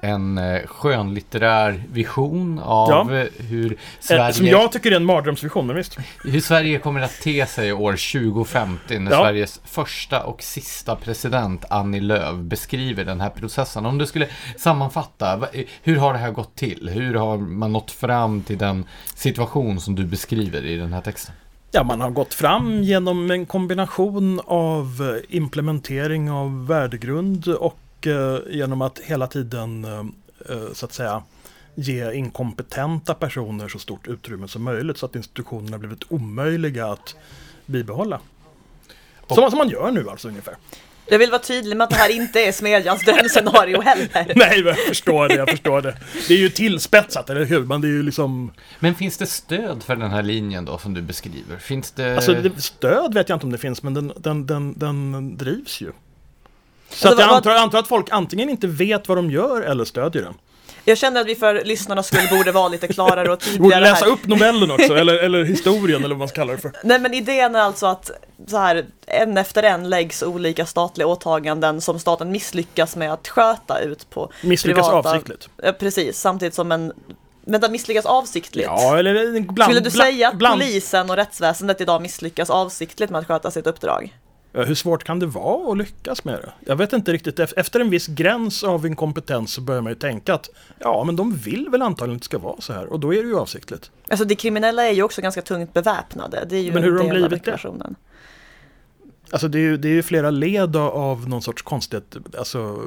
[0.00, 3.20] en eh, skönlitterär vision av ja.
[3.20, 4.32] Eh, hur eh, Sverige...
[4.32, 5.98] Som jag tycker är en mardrömsvision, men visst.
[6.24, 9.22] Hur Sverige kommer att te sig år 2050 när ja.
[9.22, 13.86] Sveriges första och sista president Annie Lööf beskriver den här processen.
[13.86, 15.48] Om du skulle sammanfatta,
[15.82, 16.90] hur har det här gått till?
[16.92, 18.84] Hur har man nått fram till den
[19.14, 21.34] situation som du beskriver i den här texten?
[21.70, 27.78] Ja, man har gått fram genom en kombination av implementering av värdegrund och
[28.50, 29.98] genom att hela tiden eh,
[30.50, 31.22] eh, så att säga
[31.74, 37.16] ge inkompetenta personer så stort utrymme som möjligt så att institutionerna blivit omöjliga att
[37.66, 38.20] bibehålla.
[39.28, 40.56] Som, som man gör nu alltså ungefär.
[41.08, 44.32] Jag vill vara tydlig med att det här inte är Smedjans drömscenario heller.
[44.36, 45.96] Nej, jag förstår det, jag förstår det.
[46.28, 47.64] Det är ju tillspetsat, eller hur?
[47.64, 48.52] Men det är ju liksom...
[48.80, 51.56] Men finns det stöd för den här linjen då, som du beskriver?
[51.58, 52.14] Finns det...
[52.14, 55.80] Alltså, det, stöd vet jag inte om det finns, men den, den, den, den drivs
[55.80, 55.92] ju.
[56.88, 59.84] Så alltså, att jag antar, antar, att folk antingen inte vet vad de gör eller
[59.84, 60.34] stödjer den.
[60.88, 64.04] Jag känner att vi för lyssnarnas skull borde vara lite klarare och tydligare Borde läsa
[64.04, 64.12] här.
[64.12, 66.72] upp novellen också, eller, eller historien eller vad man ska kalla det för.
[66.84, 68.10] Nej men idén är alltså att
[68.46, 73.80] så här, en efter en läggs olika statliga åtaganden som staten misslyckas med att sköta
[73.80, 75.10] ut på Misslyckas privata...
[75.10, 75.48] avsiktligt.
[75.78, 76.92] Precis, samtidigt som en
[77.48, 78.68] Vänta, misslyckas avsiktligt?
[78.70, 80.60] Ja, eller bland, Skulle du säga att bland...
[80.60, 84.14] polisen och rättsväsendet idag misslyckas avsiktligt med att sköta sitt uppdrag?
[84.64, 86.52] Hur svårt kan det vara att lyckas med det?
[86.66, 87.40] Jag vet inte riktigt.
[87.40, 91.36] Efter en viss gräns av inkompetens så börjar man ju tänka att ja, men de
[91.36, 93.90] vill väl antagligen inte ska vara så här och då är det ju avsiktligt.
[94.08, 96.46] Alltså det kriminella är ju också ganska tungt beväpnade.
[96.48, 97.58] Det är ju men hur har de blivit det?
[99.30, 102.82] Alltså det är, ju, det är ju flera led av någon sorts konstigt, alltså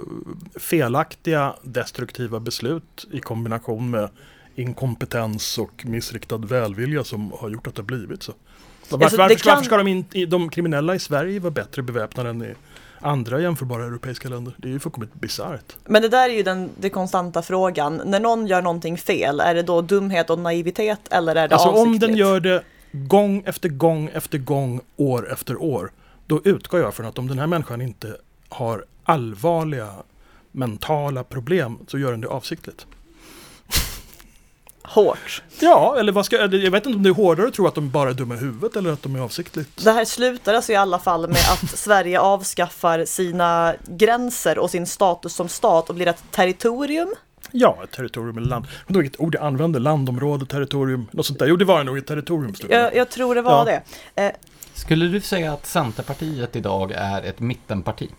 [0.56, 4.10] felaktiga destruktiva beslut i kombination med
[4.56, 8.34] inkompetens och missriktad välvilja som har gjort att det blivit så.
[8.98, 9.52] Varför, alltså, varför, kan...
[9.52, 12.54] varför ska de, in, de kriminella i Sverige vara bättre beväpnade än i
[13.00, 14.54] andra jämförbara europeiska länder?
[14.58, 15.76] Det är ju fullkomligt bisarrt.
[15.86, 18.02] Men det där är ju den, den konstanta frågan.
[18.06, 21.70] När någon gör någonting fel, är det då dumhet och naivitet eller är det alltså,
[21.70, 22.04] avsiktligt?
[22.04, 25.92] om den gör det gång efter gång efter gång, år efter år,
[26.28, 28.16] då utgår jag från att om den här människan inte
[28.50, 29.94] har allvarliga
[30.52, 32.86] mentala problem så gör den det avsiktligt
[34.90, 35.44] hårt.
[35.60, 37.90] Ja, eller vad ska, jag vet inte om det är hårdare att tro att de
[37.90, 39.84] bara är dumma i huvudet eller att de är avsiktligt.
[39.84, 44.86] Det här slutar alltså i alla fall med att Sverige avskaffar sina gränser och sin
[44.86, 47.14] status som stat och blir ett territorium.
[47.52, 48.68] Ja, ett territorium eller land.
[48.88, 51.48] Men då vilket ord jag använde, landområde, territorium, något sånt där.
[51.48, 52.54] Jo, det var nog ett territorium.
[52.70, 53.82] Jag, jag tror det var ja.
[54.16, 54.24] det.
[54.24, 54.32] Eh.
[54.74, 58.10] Skulle du säga att Centerpartiet idag är ett mittenparti?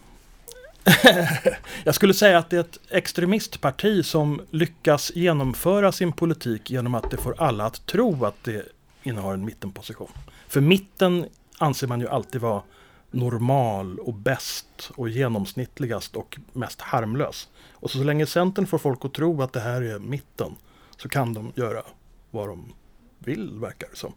[1.84, 7.10] jag skulle säga att det är ett extremistparti som lyckas genomföra sin politik genom att
[7.10, 8.62] det får alla att tro att det
[9.02, 10.10] innehar en mittenposition.
[10.48, 11.26] För mitten
[11.58, 12.62] anser man ju alltid vara
[13.10, 17.48] normal och bäst och genomsnittligast och mest harmlös.
[17.72, 20.56] Och så, så länge Centern får folk att tro att det här är mitten
[20.96, 21.82] så kan de göra
[22.30, 22.72] vad de
[23.18, 24.12] vill, verkar det som.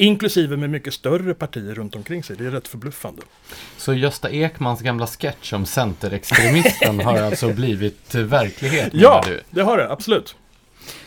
[0.00, 2.36] Inklusive med mycket större partier runt omkring sig.
[2.36, 3.22] Det är rätt förbluffande.
[3.76, 8.88] Så Gösta Ekmans gamla sketch om centerextremisten har alltså blivit verklighet?
[8.92, 9.40] Ja, du?
[9.50, 9.92] det har det.
[9.92, 10.36] Absolut.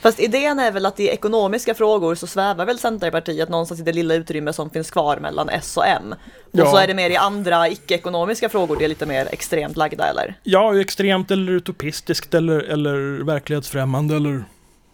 [0.01, 3.93] Fast idén är väl att i ekonomiska frågor så svävar väl Centerpartiet någonstans i det
[3.93, 6.15] lilla utrymme som finns kvar mellan S och M.
[6.51, 6.71] Och ja.
[6.71, 10.35] så är det mer i andra icke-ekonomiska frågor det är lite mer extremt lagda eller?
[10.43, 14.43] Ja, extremt eller utopistiskt eller, eller verklighetsfrämmande eller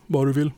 [0.07, 0.51] vad du vill.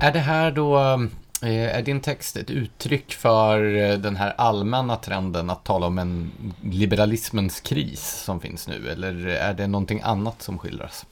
[0.00, 0.98] Är det här då Eh,
[1.42, 5.98] Eh, är din text ett uttryck för eh, den här allmänna trenden att tala om
[5.98, 6.30] en
[6.62, 8.88] liberalismens kris som finns nu?
[8.90, 11.06] Eller är det någonting annat som skildras?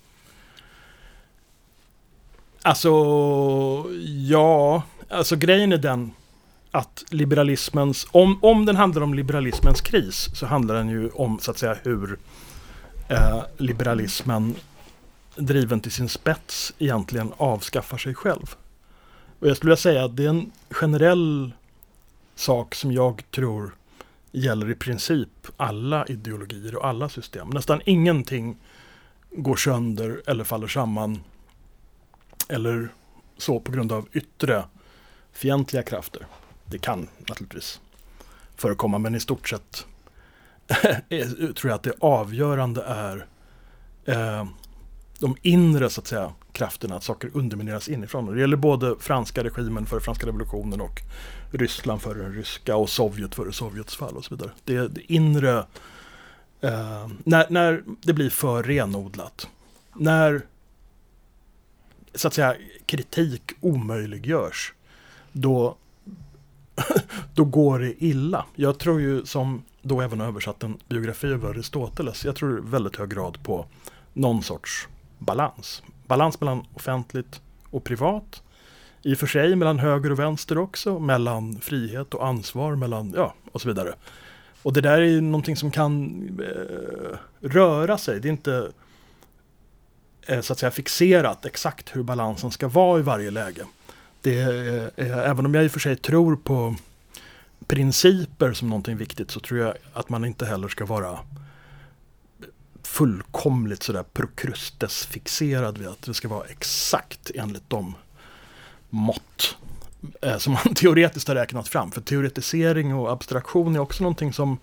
[2.62, 2.90] Alltså,
[4.28, 6.12] ja, alltså grejen är den
[6.70, 11.50] att liberalismens, om, om den handlar om liberalismens kris så handlar den ju om så
[11.50, 12.18] att säga hur
[13.08, 14.54] eh, liberalismen
[15.36, 18.56] driven till sin spets egentligen avskaffar sig själv.
[19.38, 21.52] Och jag skulle vilja säga att det är en generell
[22.34, 23.74] sak som jag tror
[24.32, 27.48] gäller i princip alla ideologier och alla system.
[27.48, 28.56] Nästan ingenting
[29.30, 31.22] går sönder eller faller samman
[32.48, 32.88] eller
[33.38, 34.64] så på grund av yttre
[35.32, 36.26] fientliga krafter.
[36.64, 37.80] Det kan naturligtvis
[38.56, 39.86] förekomma, men i stort sett
[41.56, 43.26] tror jag att det avgörande är
[44.04, 44.46] eh,
[45.18, 48.28] de inre så att säga, krafterna, att saker undermineras inifrån.
[48.28, 51.02] Och det gäller både franska regimen före franska revolutionen och
[51.50, 54.50] Ryssland före den ryska och Sovjet före Sovjets fall och så vidare.
[54.64, 55.58] Det, det inre,
[56.60, 59.48] eh, när, när det blir för renodlat,
[59.94, 60.42] när
[62.14, 62.56] så att säga
[62.86, 64.72] kritik omöjliggörs,
[65.32, 65.76] då,
[67.34, 68.44] då går det illa.
[68.54, 72.96] Jag tror ju som då även översatt en biografi över Aristoteles, jag tror i väldigt
[72.96, 73.66] hög grad på
[74.12, 74.88] någon sorts
[75.18, 75.82] balans.
[76.08, 77.40] Balans mellan offentligt
[77.70, 78.42] och privat.
[79.02, 83.34] I och för sig mellan höger och vänster också, mellan frihet och ansvar, mellan, ja,
[83.52, 83.94] och så vidare.
[84.62, 88.20] Och det där är ju någonting som kan eh, röra sig.
[88.20, 88.70] Det är inte
[90.26, 93.64] eh, så att säga fixerat exakt hur balansen ska vara i varje läge.
[94.20, 96.74] Det är, eh, även om jag i och för sig tror på
[97.66, 101.18] principer som någonting viktigt så tror jag att man inte heller ska vara
[102.82, 107.94] fullkomligt sådär prokrustesfixerad vid att det ska vara exakt enligt de
[108.90, 109.56] mått
[110.22, 111.90] eh, som man teoretiskt har räknat fram.
[111.90, 114.58] För teoretisering och abstraktion är också någonting som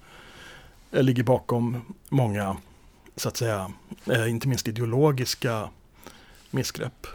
[0.91, 2.57] eh, ligger bakom många,
[3.15, 3.71] så att säga,
[4.05, 5.69] eh, inte minst ideologiska
[6.51, 7.07] missgrepp.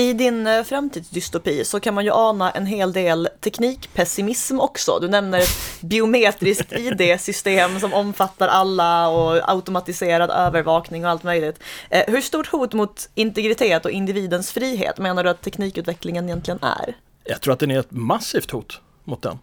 [0.00, 4.98] I din eh, framtidsdystopi så kan man ju ana en hel del teknikpessimism också.
[4.98, 11.62] Du nämner ett biometriskt ID-system som omfattar alla och automatiserad övervakning och allt möjligt.
[11.90, 16.96] Eh, hur stort hot mot integritet och individens frihet menar du att teknikutvecklingen egentligen är?
[17.24, 19.38] Jag tror att den är ett massivt hot mot den.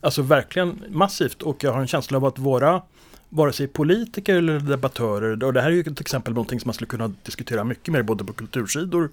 [0.00, 2.82] Alltså verkligen massivt och jag har en känsla av att våra
[3.28, 6.74] vare sig politiker eller debattörer, och det här är ju till exempel någonting som man
[6.74, 9.10] skulle kunna diskutera mycket mer både på kultursidor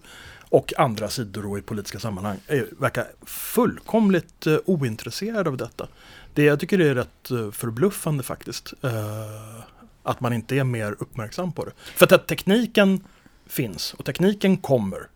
[0.50, 5.88] och andra sidor då i politiska sammanhang är, verkar fullkomligt eh, ointresserade av detta.
[6.34, 8.74] Det jag tycker är rätt eh, förbluffande faktiskt.
[8.82, 9.62] Eh,
[10.04, 11.72] att man inte är mer uppmärksam på det.
[11.76, 13.04] För att tekniken
[13.48, 15.08] finns och tekniken kommer.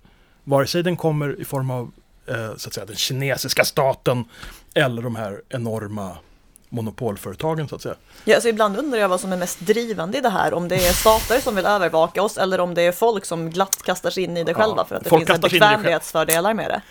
[0.43, 1.91] Vare sig den kommer i form av
[2.25, 4.25] eh, så att säga, den kinesiska staten
[4.73, 6.17] eller de här enorma
[6.71, 7.95] monopolföretagen så att säga.
[8.25, 10.75] Ja, alltså ibland undrar jag vad som är mest drivande i det här, om det
[10.75, 14.23] är stater som vill övervaka oss eller om det är folk som glatt kastar sig
[14.23, 16.81] in i det själva för att det finns bekvämlighetsfördelar med det.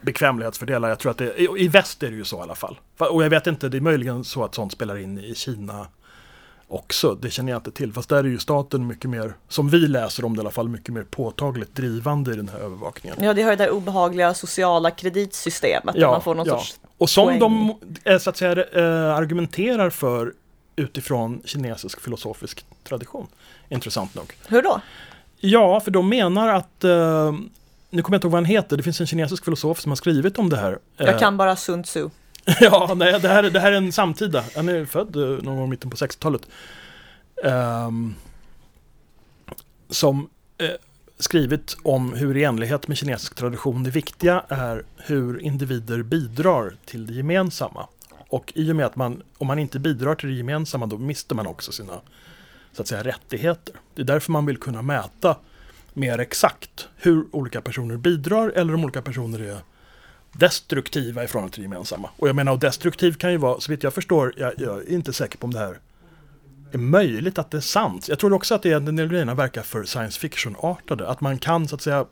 [0.00, 2.78] Bekvämlighetsfördelar, jag tror att det, i väst är det ju så i alla fall.
[2.98, 5.86] Och jag vet inte, det är möjligen så att sånt spelar in i Kina
[6.68, 7.14] också.
[7.14, 7.92] Det känner jag inte till.
[7.92, 10.68] Fast där är ju staten mycket mer, som vi läser om det i alla fall,
[10.68, 13.18] mycket mer påtagligt drivande i den här övervakningen.
[13.20, 15.94] Ja, det har ju det obehagliga sociala kreditsystemet.
[15.94, 16.58] Ja, där man får någon ja.
[16.58, 17.38] sorts Och som poäng.
[17.38, 20.32] de eh, så att säga, eh, argumenterar för
[20.76, 23.26] utifrån kinesisk filosofisk tradition.
[23.68, 24.34] Intressant nog.
[24.48, 24.80] Hur då?
[25.36, 27.32] Ja, för de menar att eh,
[27.90, 29.96] nu kommer jag inte ihåg vad han heter, det finns en kinesisk filosof som har
[29.96, 30.78] skrivit om det här.
[30.96, 32.08] Jag kan bara Sun Tzu.
[32.60, 34.44] ja, nej, det här, det här är en samtida.
[34.56, 36.48] Han är född eh, någon gång i mitten på 60-talet.
[37.44, 38.14] Um, ehm,
[39.90, 40.28] som
[40.58, 40.70] eh,
[41.18, 47.06] skrivit om hur i enlighet med kinesisk tradition det viktiga är hur individer bidrar till
[47.06, 47.86] det gemensamma.
[48.28, 51.34] Och i och med att man, om man inte bidrar till det gemensamma, då mister
[51.34, 52.00] man också sina
[52.72, 53.74] så att säga, rättigheter.
[53.94, 55.36] Det är därför man vill kunna mäta
[55.92, 59.58] mer exakt hur olika personer bidrar eller om olika personer är
[60.38, 62.10] destruktiva i förhållande till det gemensamma.
[62.16, 64.92] Och jag menar, och destruktiv kan ju vara, så vitt jag förstår, jag, jag är
[64.92, 65.78] inte säker på om det här
[66.72, 68.08] är möjligt att det är sant.
[68.08, 71.08] Jag tror också att det är, den grejerna verkar för science fiction-artade.
[71.08, 72.06] Att man kan så att säga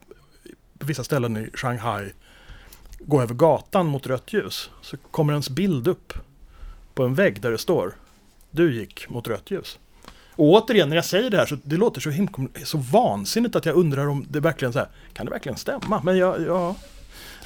[0.79, 2.13] på vissa ställen i Shanghai
[2.99, 4.71] gå över gatan mot rött ljus.
[4.83, 6.13] Så kommer ens bild upp
[6.95, 7.95] på en vägg där det står
[8.51, 9.79] Du gick mot rött ljus.
[10.31, 12.33] Och återigen när jag säger det här så det låter så, himla,
[12.65, 16.01] så vansinnigt att jag undrar om det verkligen så här, kan det verkligen stämma?
[16.05, 16.77] Men jag, ja,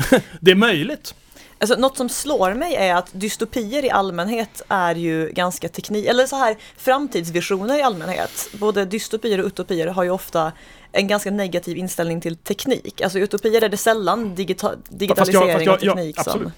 [0.40, 1.14] det är möjligt.
[1.58, 6.26] Alltså, något som slår mig är att dystopier i allmänhet är ju ganska teknik, eller
[6.26, 8.48] så här framtidsvisioner i allmänhet.
[8.52, 10.52] Både dystopier och utopier har ju ofta
[10.92, 13.00] en ganska negativ inställning till teknik.
[13.00, 16.52] Alltså utopier är det sällan digita digitalisering fast jag, fast jag, och teknik ja, som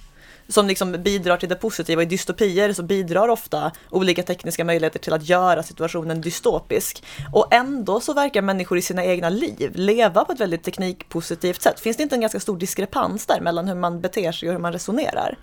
[0.49, 2.03] som liksom bidrar till det positiva.
[2.03, 7.05] I dystopier så bidrar ofta olika tekniska möjligheter till att göra situationen dystopisk.
[7.32, 11.80] Och ändå så verkar människor i sina egna liv leva på ett väldigt teknikpositivt sätt.
[11.80, 14.61] Finns det inte en ganska stor diskrepans där mellan hur man beter sig och hur
[14.61, 15.38] man resonerar?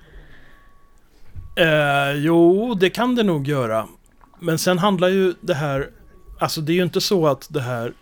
[1.56, 3.88] Eh, jo, det kan det nog göra.
[4.40, 5.90] Men sen handlar ju det här,
[6.40, 7.94] alltså det är ju inte så att det här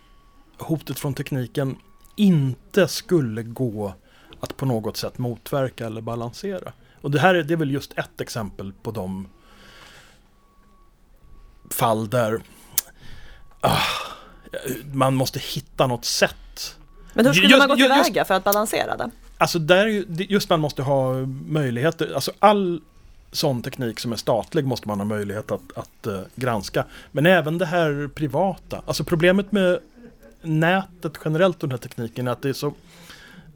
[0.58, 1.76] hotet från tekniken
[2.16, 3.94] inte skulle gå
[4.40, 6.72] att på något sätt motverka eller balansera.
[7.00, 9.28] Och det här är, det är väl just ett exempel på de
[11.70, 12.40] fall där
[13.60, 13.78] ah,
[14.92, 16.76] man måste hitta något sätt.
[17.12, 19.10] Men hur skulle just, man gå tillväga för att balansera det?
[19.38, 21.14] Alltså där är ju, just man måste ha
[21.46, 22.80] möjligheter, alltså all
[23.32, 26.84] sån teknik som är statlig måste man ha möjlighet att, att uh, granska.
[27.12, 29.78] Men även det här privata, alltså problemet med
[30.42, 32.74] nätet generellt och den här tekniken är att det är så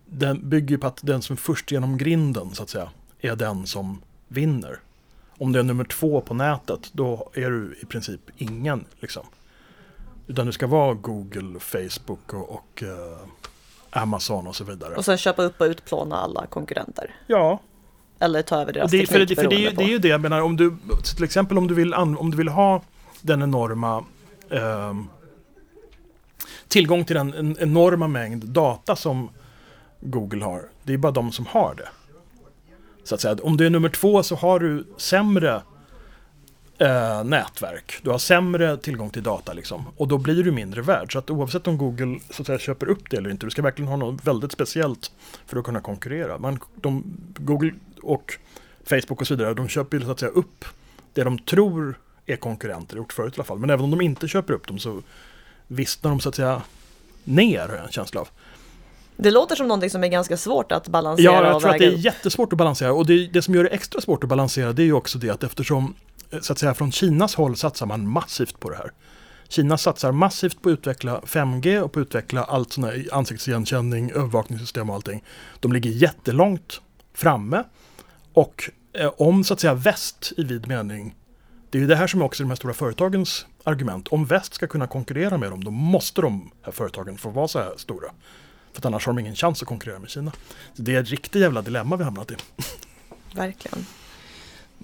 [0.05, 2.89] den bygger på att den som är först genom grinden så att säga
[3.23, 4.81] är den som vinner.
[5.39, 8.85] Om det är nummer två på nätet då är du i princip ingen.
[9.01, 9.23] Liksom.
[10.27, 13.19] Utan det ska vara Google, Facebook och, och uh,
[13.91, 14.95] Amazon och så vidare.
[14.95, 17.15] Och sen köpa upp och utplåna alla konkurrenter.
[17.27, 17.61] Ja.
[18.19, 19.99] Eller ta över deras det, teknik för det, för det, är, ju, det är ju
[19.99, 20.77] det jag menar, om du,
[21.17, 22.83] till exempel om du vill, om du vill ha
[23.21, 24.05] den enorma
[24.51, 24.95] eh,
[26.69, 29.31] tillgång till den enorma mängd data som
[30.01, 30.63] Google har.
[30.83, 31.89] Det är bara de som har det.
[33.05, 35.63] Så att säga, om du är nummer två så har du sämre
[36.79, 37.99] eh, nätverk.
[38.03, 39.85] Du har sämre tillgång till data liksom.
[39.97, 41.13] Och då blir du mindre värd.
[41.13, 43.63] Så att oavsett om Google så att säga, köper upp det eller inte, du ska
[43.63, 45.13] verkligen ha något väldigt speciellt
[45.47, 46.39] för att kunna konkurrera.
[46.39, 47.73] Man, de, Google
[48.03, 48.39] och
[48.85, 50.65] Facebook och så vidare, de köper ju så att säga upp
[51.13, 53.59] det de tror är konkurrenter, gjort förut i alla fall.
[53.59, 55.03] Men även om de inte köper upp dem så
[55.67, 56.63] vissnar de så att säga
[57.25, 58.29] ner, har jag en känsla av.
[59.17, 61.33] Det låter som någonting som är ganska svårt att balansera.
[61.33, 62.93] Ja, jag tror att det är jättesvårt att balansera.
[62.93, 65.31] Och det, det som gör det extra svårt att balansera det är ju också det
[65.31, 65.95] att eftersom
[66.41, 68.93] så att säga från Kinas håll satsar man massivt på det här.
[69.49, 74.11] Kina satsar massivt på att utveckla 5G och på att utveckla allt sådana här ansiktsigenkänning,
[74.11, 75.25] övervakningssystem och allting.
[75.61, 76.81] De ligger jättelångt
[77.15, 77.65] framme.
[78.33, 81.15] Och eh, om så att säga väst i vid mening,
[81.71, 84.09] det är ju det här som är också de här stora företagens argument.
[84.09, 87.59] Om väst ska kunna konkurrera med dem, då måste de här företagen få vara så
[87.59, 88.09] här stora.
[88.73, 90.33] För att annars har de ingen chans att konkurrera med Kina.
[90.75, 92.35] det är ett riktigt jävla dilemma vi hamnat i.
[93.35, 93.87] Verkligen.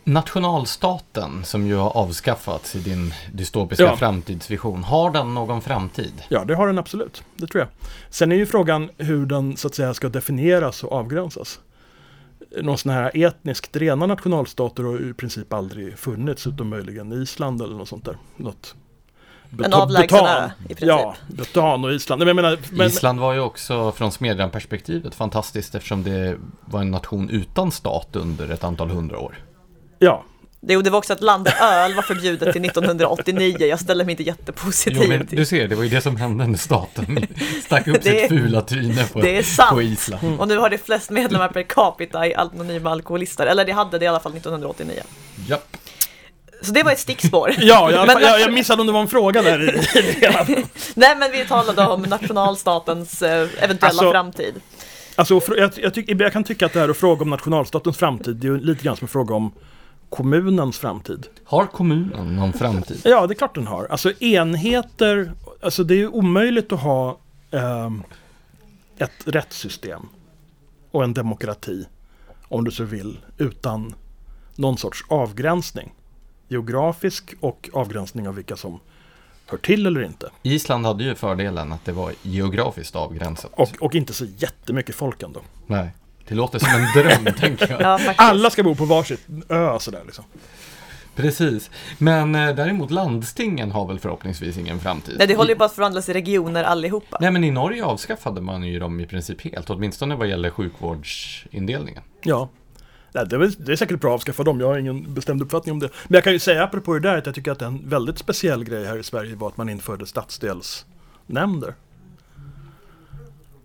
[0.04, 3.96] Nationalstaten som ju har avskaffats i din dystopiska ja.
[3.96, 6.12] framtidsvision, har den någon framtid?
[6.28, 7.22] Ja, det har den absolut.
[7.36, 7.68] Det tror jag.
[8.10, 11.60] Sen är ju frågan hur den så att säga ska definieras och avgränsas.
[12.62, 17.74] Någon sån här etniskt rena nationalstater har i princip aldrig funnits, utom möjligen Island eller
[17.74, 18.18] något sånt där.
[18.36, 18.74] Något
[19.64, 20.88] en avlägsenare i princip.
[20.88, 22.24] Ja, Bhutan och Island.
[22.24, 22.86] Men, menar, men...
[22.86, 28.50] Island var ju också från Smedjan-perspektivet fantastiskt eftersom det var en nation utan stat under
[28.50, 29.38] ett antal hundra år.
[29.98, 30.24] Ja.
[30.60, 33.56] Jo, det var också att landa öl var förbjudet till 1989.
[33.58, 36.46] Jag ställer mig inte jättepositiv jo, men Du ser, det var ju det som hände
[36.46, 37.26] när staten
[37.64, 39.70] stack upp det, sitt fula tryne på, det är sant.
[39.70, 40.22] på Island.
[40.22, 40.40] Mm.
[40.40, 43.46] Och nu har det flest medlemmar per capita i Anonyma Alkoholister.
[43.46, 45.02] Eller det hade det i alla fall 1989.
[45.46, 45.76] Japp.
[46.60, 47.54] Så det var ett stickspår.
[47.58, 51.32] ja, jag, men, jag, jag missade om det var en fråga där i Nej, men
[51.32, 54.54] vi talade om nationalstatens eh, eventuella alltså, framtid.
[55.16, 58.36] Alltså, jag, jag, tyck, jag, kan tycka att det här att fråga om nationalstatens framtid,
[58.36, 59.52] det är lite grann som en fråga om
[60.08, 61.26] kommunens framtid.
[61.44, 63.00] Har kommunen någon framtid?
[63.04, 63.86] Ja, det är klart den har.
[63.90, 65.32] Alltså enheter,
[65.62, 67.18] alltså det är omöjligt att ha
[67.50, 67.90] eh,
[68.98, 70.08] ett rättssystem
[70.90, 71.86] och en demokrati,
[72.48, 73.94] om du så vill, utan
[74.56, 75.92] någon sorts avgränsning
[76.48, 78.80] geografisk och avgränsning av vilka som
[79.46, 80.30] hör till eller inte.
[80.42, 83.50] Island hade ju fördelen att det var geografiskt avgränsat.
[83.54, 85.40] Och, och inte så jättemycket folk ändå.
[85.66, 85.88] Nej,
[86.28, 87.80] det låter som en dröm tänker jag.
[87.80, 90.24] Ja, Alla ska bo på varsitt ö sådär liksom.
[91.14, 95.14] Precis, men eh, däremot landstingen har väl förhoppningsvis ingen framtid.
[95.18, 97.18] Nej, det håller ju på att förvandlas i regioner allihopa.
[97.20, 102.02] Nej, men i Norge avskaffade man ju dem i princip helt, åtminstone vad gäller sjukvårdsindelningen.
[102.22, 102.48] Ja,
[103.18, 105.72] Nej, det, är, det är säkert bra att avskaffa dem, jag har ingen bestämd uppfattning
[105.72, 105.88] om det.
[106.08, 108.64] Men jag kan ju säga apropå det där att jag tycker att en väldigt speciell
[108.64, 111.74] grej här i Sverige var att man införde stadsdelsnämnder.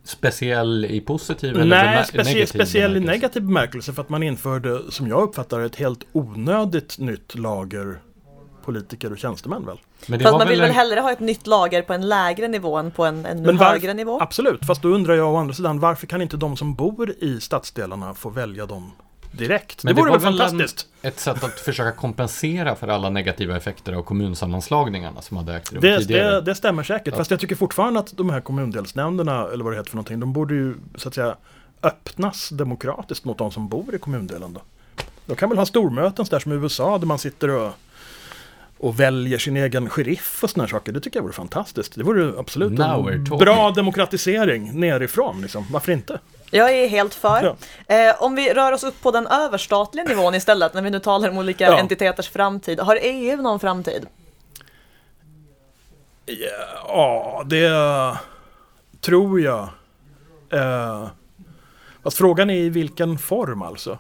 [0.04, 4.92] Speciell i positiv eller Nej, specie negativ speciell i negativ bemärkelse för att man införde,
[4.92, 8.00] som jag uppfattar ett helt onödigt nytt lager
[8.66, 9.78] politiker och tjänstemän väl?
[10.08, 12.92] Men fast man vill väl hellre ha ett nytt lager på en lägre nivå än
[12.92, 14.20] på en ännu högre nivå?
[14.22, 17.40] Absolut, fast då undrar jag å andra sidan varför kan inte de som bor i
[17.42, 18.92] stadsdelarna få välja de
[19.38, 19.84] direkt.
[19.84, 20.88] Men det, det vore väl fantastiskt?
[21.02, 25.74] En, ett sätt att försöka kompensera för alla negativa effekter av kommunsammanslagningarna som hade ägt
[25.74, 26.32] rum det, tidigare.
[26.32, 27.18] Det, det stämmer säkert, ja.
[27.18, 30.34] fast jag tycker fortfarande att de här kommundelsnämnderna, eller vad det heter för någonting, de
[30.34, 31.36] borde ju så att säga
[31.84, 34.62] öppnas demokratiskt mot de som bor i kommundelen då.
[35.26, 37.72] De kan väl ha stormöten där som i USA där man sitter och
[38.84, 40.92] och väljer sin egen sheriff och sådana saker.
[40.92, 41.96] Det tycker jag vore fantastiskt.
[41.96, 45.42] Det vore absolut en bra demokratisering nerifrån.
[45.42, 45.66] Liksom.
[45.72, 46.20] Varför inte?
[46.56, 47.56] Jag är helt för.
[47.88, 47.96] Ja.
[47.96, 51.30] Eh, om vi rör oss upp på den överstatliga nivån istället, när vi nu talar
[51.30, 51.78] om olika ja.
[51.78, 52.80] entiteters framtid.
[52.80, 54.08] Har EU någon framtid?
[56.88, 57.72] Ja, det
[59.02, 59.70] tror jag.
[60.50, 61.08] Eh,
[62.04, 63.98] fast frågan är i vilken form alltså.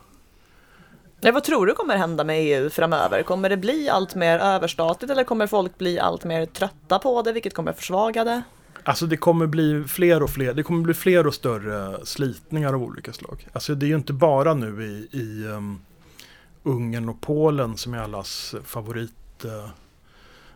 [1.21, 3.23] Ja, vad tror du kommer hända med EU framöver?
[3.23, 7.31] Kommer det bli allt mer överstatligt eller kommer folk bli allt mer trötta på det,
[7.31, 8.41] vilket kommer försvaga det?
[8.85, 12.83] Alltså det kommer bli fler och fler, det kommer bli fler och större slitningar av
[12.83, 13.47] olika slag.
[13.53, 15.81] Alltså det är ju inte bara nu i, i um,
[16.63, 19.69] Ungern och Polen som är allas favorit uh,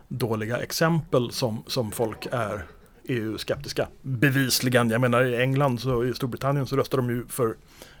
[0.08, 2.66] dåliga exempel som, som folk är
[3.04, 3.88] EU-skeptiska.
[4.02, 7.56] Bevisligen, jag menar i England och i Storbritannien så röstar de ju för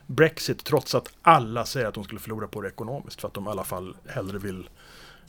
[0.06, 3.46] Brexit trots att alla säger att de skulle förlora på det ekonomiskt för att de
[3.46, 4.68] i alla fall hellre vill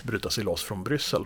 [0.03, 1.25] bryta sig loss från Bryssel.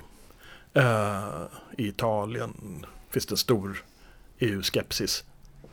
[0.78, 1.44] Uh,
[1.78, 3.84] I Italien finns det en stor
[4.39, 5.24] EU-skepsis.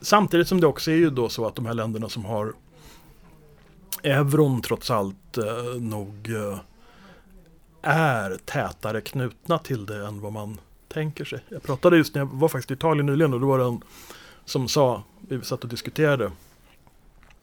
[0.01, 2.53] Samtidigt som det också är ju då så att de här länderna som har
[4.03, 6.59] euron trots allt eh, nog eh,
[7.83, 11.41] är tätare knutna till det än vad man tänker sig.
[11.49, 13.81] Jag pratade just när jag var faktiskt i Italien nyligen och då var det en
[14.45, 16.31] som sa, vi satt och diskuterade,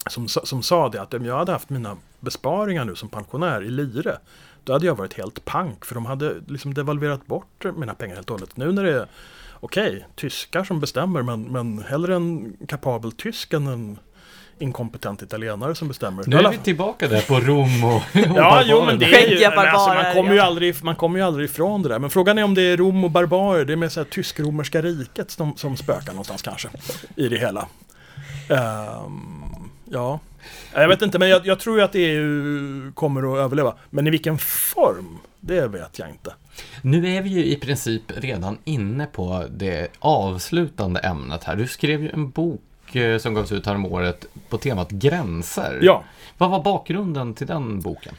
[0.09, 3.69] som, som sa det att om jag hade haft mina besparingar nu som pensionär i
[3.69, 4.17] lire,
[4.67, 8.29] då hade jag varit helt pank för de hade liksom devalverat bort mina pengar helt
[8.29, 8.57] och hållet.
[8.57, 9.07] Nu när det är
[9.59, 13.99] okej, okay, tyskar som bestämmer men, men hellre en kapabel tysk än en
[14.59, 16.23] inkompetent italienare som bestämmer.
[16.27, 18.01] Nu är vi tillbaka där på Rom och, och
[18.37, 21.25] Ja, jo men det är ju, men alltså, man, kommer ju aldrig, man kommer ju
[21.25, 21.99] aldrig ifrån det där.
[21.99, 24.81] Men frågan är om det är Rom och barbarer, det är mer så här tysk-romerska
[24.81, 26.69] riket som, som spökar någonstans kanske
[27.15, 27.67] i det hela.
[28.49, 30.19] Um, ja,
[30.73, 33.75] jag vet inte, men jag, jag tror ju att EU kommer att överleva.
[33.89, 36.33] Men i vilken form, det vet jag inte.
[36.81, 41.55] Nu är vi ju i princip redan inne på det avslutande ämnet här.
[41.55, 42.61] Du skrev ju en bok
[42.95, 45.79] Eh, som gavs ut häromåret på temat gränser.
[45.81, 46.03] Ja.
[46.37, 48.15] Vad var bakgrunden till den boken?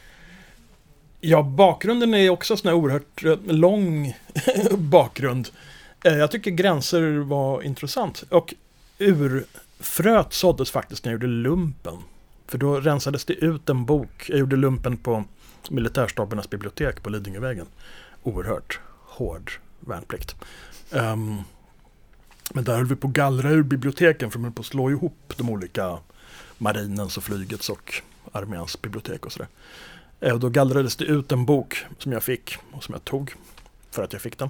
[1.21, 4.13] Ja, bakgrunden är också en sån här oerhört eh, lång
[4.77, 5.49] bakgrund.
[6.03, 8.23] Eh, jag tycker gränser var intressant.
[8.29, 8.53] Och
[8.97, 11.97] urfröet såddes faktiskt när jag gjorde lumpen.
[12.49, 14.25] För då rensades det ut en bok.
[14.29, 15.23] Jag gjorde lumpen på
[15.69, 17.65] militärstabernas bibliotek på Lidingövägen.
[18.23, 20.35] Oerhört hård värnplikt.
[20.91, 21.43] Um,
[22.53, 24.91] men där höll vi på att gallra ur biblioteken för de höll på att slå
[24.91, 25.97] ihop de olika
[26.57, 29.47] marinens och flygets och arméns bibliotek och sådär.
[30.19, 33.33] Eh, och då gallrades det ut en bok som jag fick och som jag tog
[33.91, 34.49] för att jag fick den.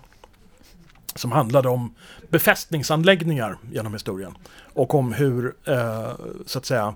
[1.15, 1.95] Som handlade om
[2.29, 4.37] befästningsanläggningar genom historien.
[4.73, 6.11] Och om hur, eh,
[6.45, 6.93] så att säga,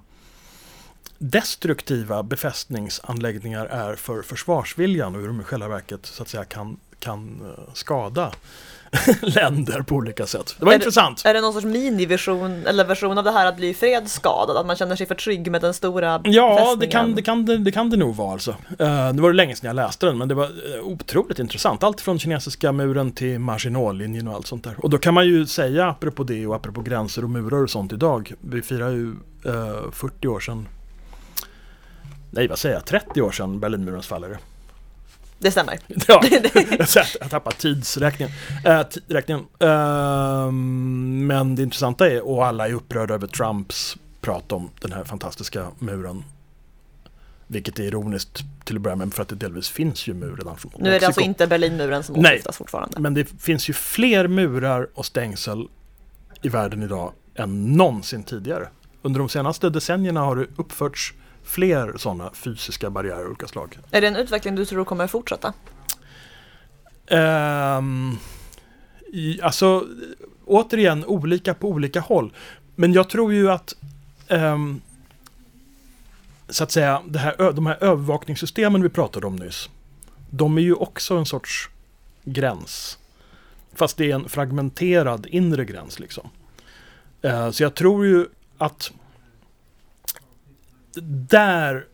[1.23, 6.77] destruktiva befästningsanläggningar är för försvarsviljan och hur de i själva verket så att säga kan,
[6.99, 8.31] kan eh, skada
[9.21, 10.55] länder på olika sätt.
[10.59, 11.23] Det var är intressant.
[11.23, 14.57] Det, är det någon sorts miniversion eller version av det här att bli fredsskadad?
[14.57, 17.57] Att man känner sig för trygg med den stora Ja, det kan det, kan, det,
[17.57, 18.51] det kan det nog vara alltså.
[18.51, 21.83] Uh, var det länge sedan jag läste den, men det var uh, otroligt intressant.
[21.83, 24.75] Allt från kinesiska muren till Maginot-linjen och allt sånt där.
[24.77, 27.93] Och då kan man ju säga, apropå det och apropå gränser och murar och sånt
[27.93, 28.33] idag.
[28.41, 29.15] Vi firar ju
[29.45, 30.67] uh, 40 år sedan
[32.35, 32.85] Nej, vad säger jag?
[32.85, 34.37] 30 år sedan Berlinmurens fall är det.
[35.39, 35.79] Det stämmer.
[36.07, 36.23] Ja,
[37.19, 38.33] jag tappar tidsräkningen.
[38.65, 39.45] Äh, räkningen.
[39.63, 40.51] Uh,
[41.27, 45.67] men det intressanta är, och alla är upprörda över Trumps prat om den här fantastiska
[45.79, 46.23] muren.
[47.47, 50.57] Vilket är ironiskt till att börja med, för att det delvis finns ju mur redan
[50.57, 52.99] från Nu är det alltså inte Berlinmuren som åsyftas fortfarande.
[52.99, 55.67] men det finns ju fler murar och stängsel
[56.41, 58.67] i världen idag än någonsin tidigare.
[59.01, 61.13] Under de senaste decennierna har det uppförts
[61.43, 63.79] fler sådana fysiska barriärer av olika slag.
[63.91, 65.53] Är det en utveckling du tror kommer fortsätta?
[67.11, 68.17] Um,
[69.13, 69.87] i, alltså,
[70.45, 72.33] återigen, olika på olika håll.
[72.75, 73.75] Men jag tror ju att
[74.29, 74.81] um,
[76.49, 79.69] så att säga, det här, de här övervakningssystemen vi pratade om nyss,
[80.29, 81.69] de är ju också en sorts
[82.23, 82.97] gräns.
[83.73, 86.29] Fast det är en fragmenterad inre gräns liksom.
[87.25, 88.25] Uh, så jag tror ju
[88.57, 88.91] att
[91.01, 91.85] där,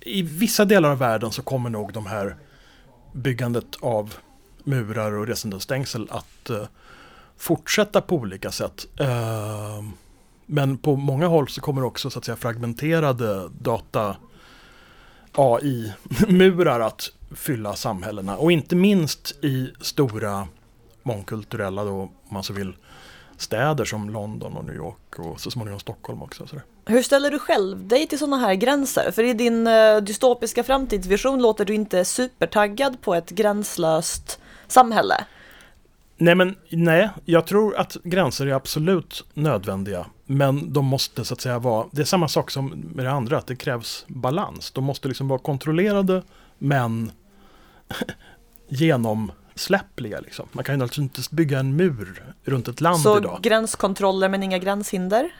[0.00, 2.36] i vissa delar av världen så kommer nog de här
[3.12, 4.14] byggandet av
[4.64, 6.64] murar och resendestängsel att uh,
[7.36, 8.86] fortsätta på olika sätt.
[9.00, 9.84] Uh,
[10.46, 14.16] men på många håll så kommer också så att säga fragmenterade data
[15.32, 18.36] AI-murar att fylla samhällena.
[18.36, 20.48] Och inte minst i stora
[21.02, 22.76] mångkulturella, då, om man så vill,
[23.36, 26.46] städer som London och New York och så småningom Stockholm också.
[26.46, 26.56] Så
[26.86, 29.10] hur ställer du själv dig till sådana här gränser?
[29.10, 35.24] För i din uh, dystopiska framtidsvision låter du inte supertaggad på ett gränslöst samhälle.
[36.16, 40.06] Nej, men nej, jag tror att gränser är absolut nödvändiga.
[40.26, 43.38] Men de måste så att säga vara, det är samma sak som med det andra,
[43.38, 44.70] att det krävs balans.
[44.70, 46.22] De måste liksom vara kontrollerade,
[46.58, 47.12] men
[48.68, 50.20] genom släppliga.
[50.20, 50.48] Liksom.
[50.52, 53.36] Man kan ju alltså inte bygga en mur runt ett land Så idag.
[53.36, 55.30] Så gränskontroller men inga gränshinder?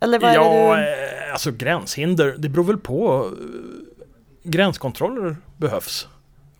[0.00, 1.26] Eller vad ja, är det du...
[1.26, 3.30] Eh, alltså gränshinder, det beror väl på.
[4.42, 6.08] Gränskontroller behövs.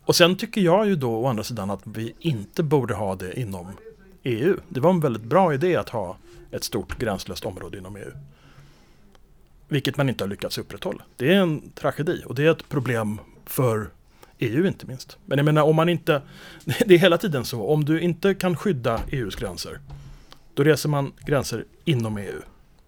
[0.04, 3.40] Och sen tycker jag ju då å andra sidan att vi inte borde ha det
[3.40, 3.66] inom
[4.22, 4.56] EU.
[4.68, 6.16] Det var en väldigt bra idé att ha
[6.50, 8.10] ett stort gränslöst område inom EU.
[9.68, 11.04] Vilket man inte har lyckats upprätthålla.
[11.16, 13.90] Det är en tragedi och det är ett problem för
[14.38, 15.18] EU inte minst.
[15.24, 16.22] Men jag menar om man inte,
[16.64, 19.80] det är hela tiden så, om du inte kan skydda EUs gränser,
[20.54, 22.40] då reser man gränser inom EU.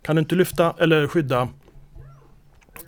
[0.09, 1.49] Kan du inte lyfta eller skydda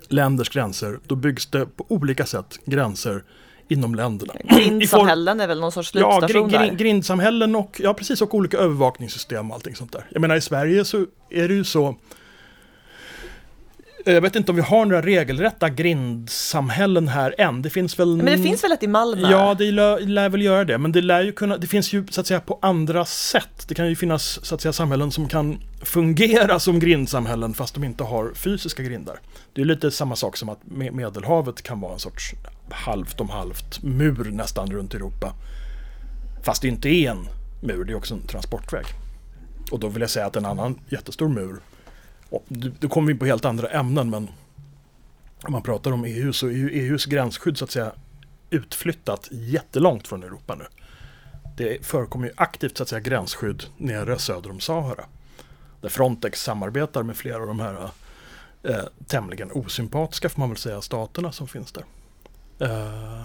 [0.08, 3.22] länders gränser, då byggs det på olika sätt gränser
[3.68, 4.32] inom länderna.
[4.44, 8.58] Grindsamhällen är väl någon sorts slutstation ja, gr gr grindsamhällen och, ja, precis, och olika
[8.58, 10.06] övervakningssystem och allting sånt där.
[10.10, 11.96] Jag menar i Sverige så är det ju så
[14.04, 17.62] jag vet inte om vi har några regelrätta grindsamhällen här än.
[17.62, 18.16] Det finns väl...
[18.16, 19.30] Men det finns väl ett i Malmö?
[19.30, 20.78] Ja, det lär, lär, väl göra det.
[20.78, 21.56] Men det lär ju kunna...
[21.56, 23.68] Det finns ju så att säga på andra sätt.
[23.68, 27.84] Det kan ju finnas så att säga samhällen som kan fungera som grindsamhällen fast de
[27.84, 29.20] inte har fysiska grindar.
[29.52, 32.34] Det är lite samma sak som att Medelhavet kan vara en sorts
[32.70, 35.34] halvt om halvt mur nästan runt Europa.
[36.42, 37.28] Fast det inte är en
[37.62, 38.84] mur, det är också en transportväg.
[39.70, 41.60] Och då vill jag säga att en annan jättestor mur
[42.78, 44.28] då kommer vi in på helt andra ämnen men
[45.42, 47.92] om man pratar om EU så är ju EUs gränsskydd så att säga
[48.50, 50.64] utflyttat jättelångt från Europa nu.
[51.56, 55.04] Det förekommer ju aktivt så att säga gränsskydd nere söder om Sahara.
[55.80, 57.90] Där Frontex samarbetar med flera av de här
[58.62, 61.84] eh, tämligen osympatiska får man väl säga staterna som finns där.
[62.58, 63.22] Eh,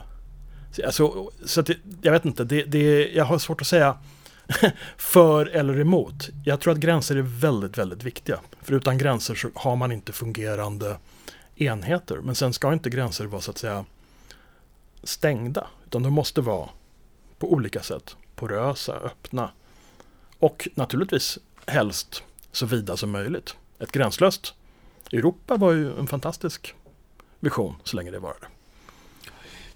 [0.72, 3.98] så, alltså, så det, jag vet inte, det, det, jag har svårt att säga
[4.98, 6.30] för eller emot.
[6.44, 8.40] Jag tror att gränser är väldigt, väldigt viktiga.
[8.62, 10.98] För utan gränser så har man inte fungerande
[11.56, 12.18] enheter.
[12.18, 13.86] Men sen ska inte gränser vara så att säga
[15.04, 15.68] stängda.
[15.86, 16.70] Utan de måste vara
[17.40, 19.50] på olika sätt porösa, öppna.
[20.40, 22.24] Och naturligtvis helst
[22.56, 23.56] så vida som möjligt.
[23.80, 24.54] Ett gränslöst
[25.12, 26.76] Europa var ju en fantastisk
[27.40, 28.48] vision så länge det varade.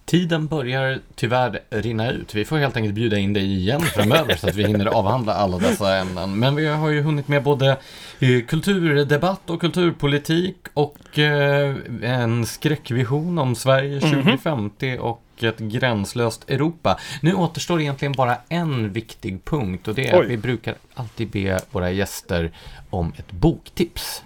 [0.10, 2.36] Tiden börjar tyvärr rinna ut.
[2.36, 5.58] Vi får helt enkelt bjuda in dig igen framöver så att vi hinner avhandla alla
[5.58, 6.40] dessa ämnen.
[6.40, 7.78] Men vi har ju hunnit med både
[8.20, 15.02] eh, kulturdebatt och kulturpolitik och eh, en skräckvision om Sverige 2050 mm -hmm.
[15.02, 17.00] och ett gränslöst Europa.
[17.22, 20.24] Nu återstår egentligen bara en viktig punkt och det är Oj.
[20.24, 22.52] att vi brukar alltid be våra gäster
[22.90, 24.24] om ett boktips.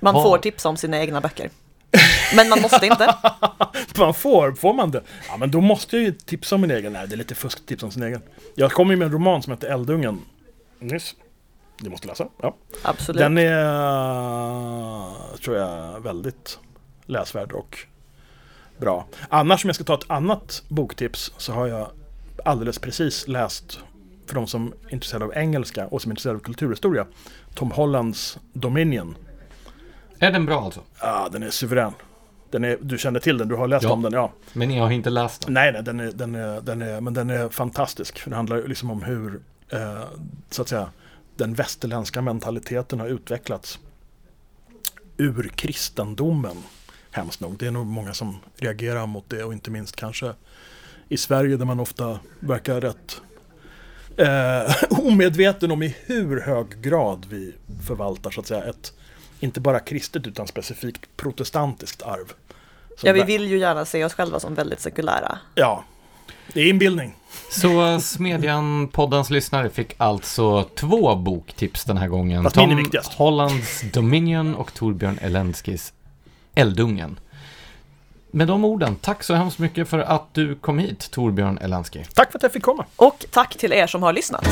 [0.00, 1.50] Man får tipsa om sina egna böcker.
[2.36, 3.14] Men man måste inte.
[3.98, 5.02] man får, får man det?
[5.28, 6.92] Ja, men då måste jag ju tipsa om min egen.
[6.92, 8.22] Nej, det är lite fusk tipsa om sin egen.
[8.54, 10.20] Jag kom ju med en roman som heter Eldungen
[10.78, 11.14] nyss.
[11.78, 12.28] Du måste läsa.
[12.42, 12.56] Ja.
[12.82, 13.18] Absolut.
[13.18, 13.54] Den är,
[15.38, 16.58] tror jag, väldigt
[17.06, 17.78] läsvärd och
[18.78, 19.06] bra.
[19.28, 21.90] Annars om jag ska ta ett annat boktips så har jag
[22.44, 23.78] alldeles precis läst
[24.26, 27.06] för de som är intresserade av engelska och som är intresserade av kulturhistoria
[27.54, 29.16] Tom Hollands Dominion
[30.18, 30.80] är den bra alltså?
[31.00, 31.92] Ja, den är suverän.
[32.50, 34.32] Den är, du känner till den, du har läst ja, om den, ja.
[34.52, 35.54] Men jag har inte läst den.
[35.54, 38.24] Nej, nej, den är, den är, den är, men den är fantastisk.
[38.24, 40.04] Det handlar liksom om hur, eh,
[40.50, 40.90] så att säga,
[41.36, 43.78] den västerländska mentaliteten har utvecklats
[45.16, 46.56] ur kristendomen.
[47.10, 47.58] Hemskt nog.
[47.58, 50.32] Det är nog många som reagerar mot det och inte minst kanske
[51.08, 53.20] i Sverige där man ofta verkar rätt
[54.16, 54.74] eh,
[55.06, 57.54] omedveten om i hur hög grad vi
[57.86, 58.92] förvaltar så att säga ett
[59.40, 62.32] inte bara kristet utan specifikt protestantiskt arv.
[63.02, 65.38] ja, vi vill ju gärna se oss själva som väldigt sekulära.
[65.54, 65.84] Ja,
[66.52, 67.14] det är inbildning.
[67.50, 72.42] Så Smedjan-poddens lyssnare fick alltså två boktips den här gången.
[72.42, 75.92] Fast Tom Hollands Dominion och Torbjörn Elenskis
[76.54, 77.18] Eldungen.
[78.30, 82.04] Med de orden, tack så hemskt mycket för att du kom hit, Torbjörn Elenski.
[82.14, 82.84] Tack för att jag fick komma.
[82.96, 84.46] Och tack till er som har lyssnat.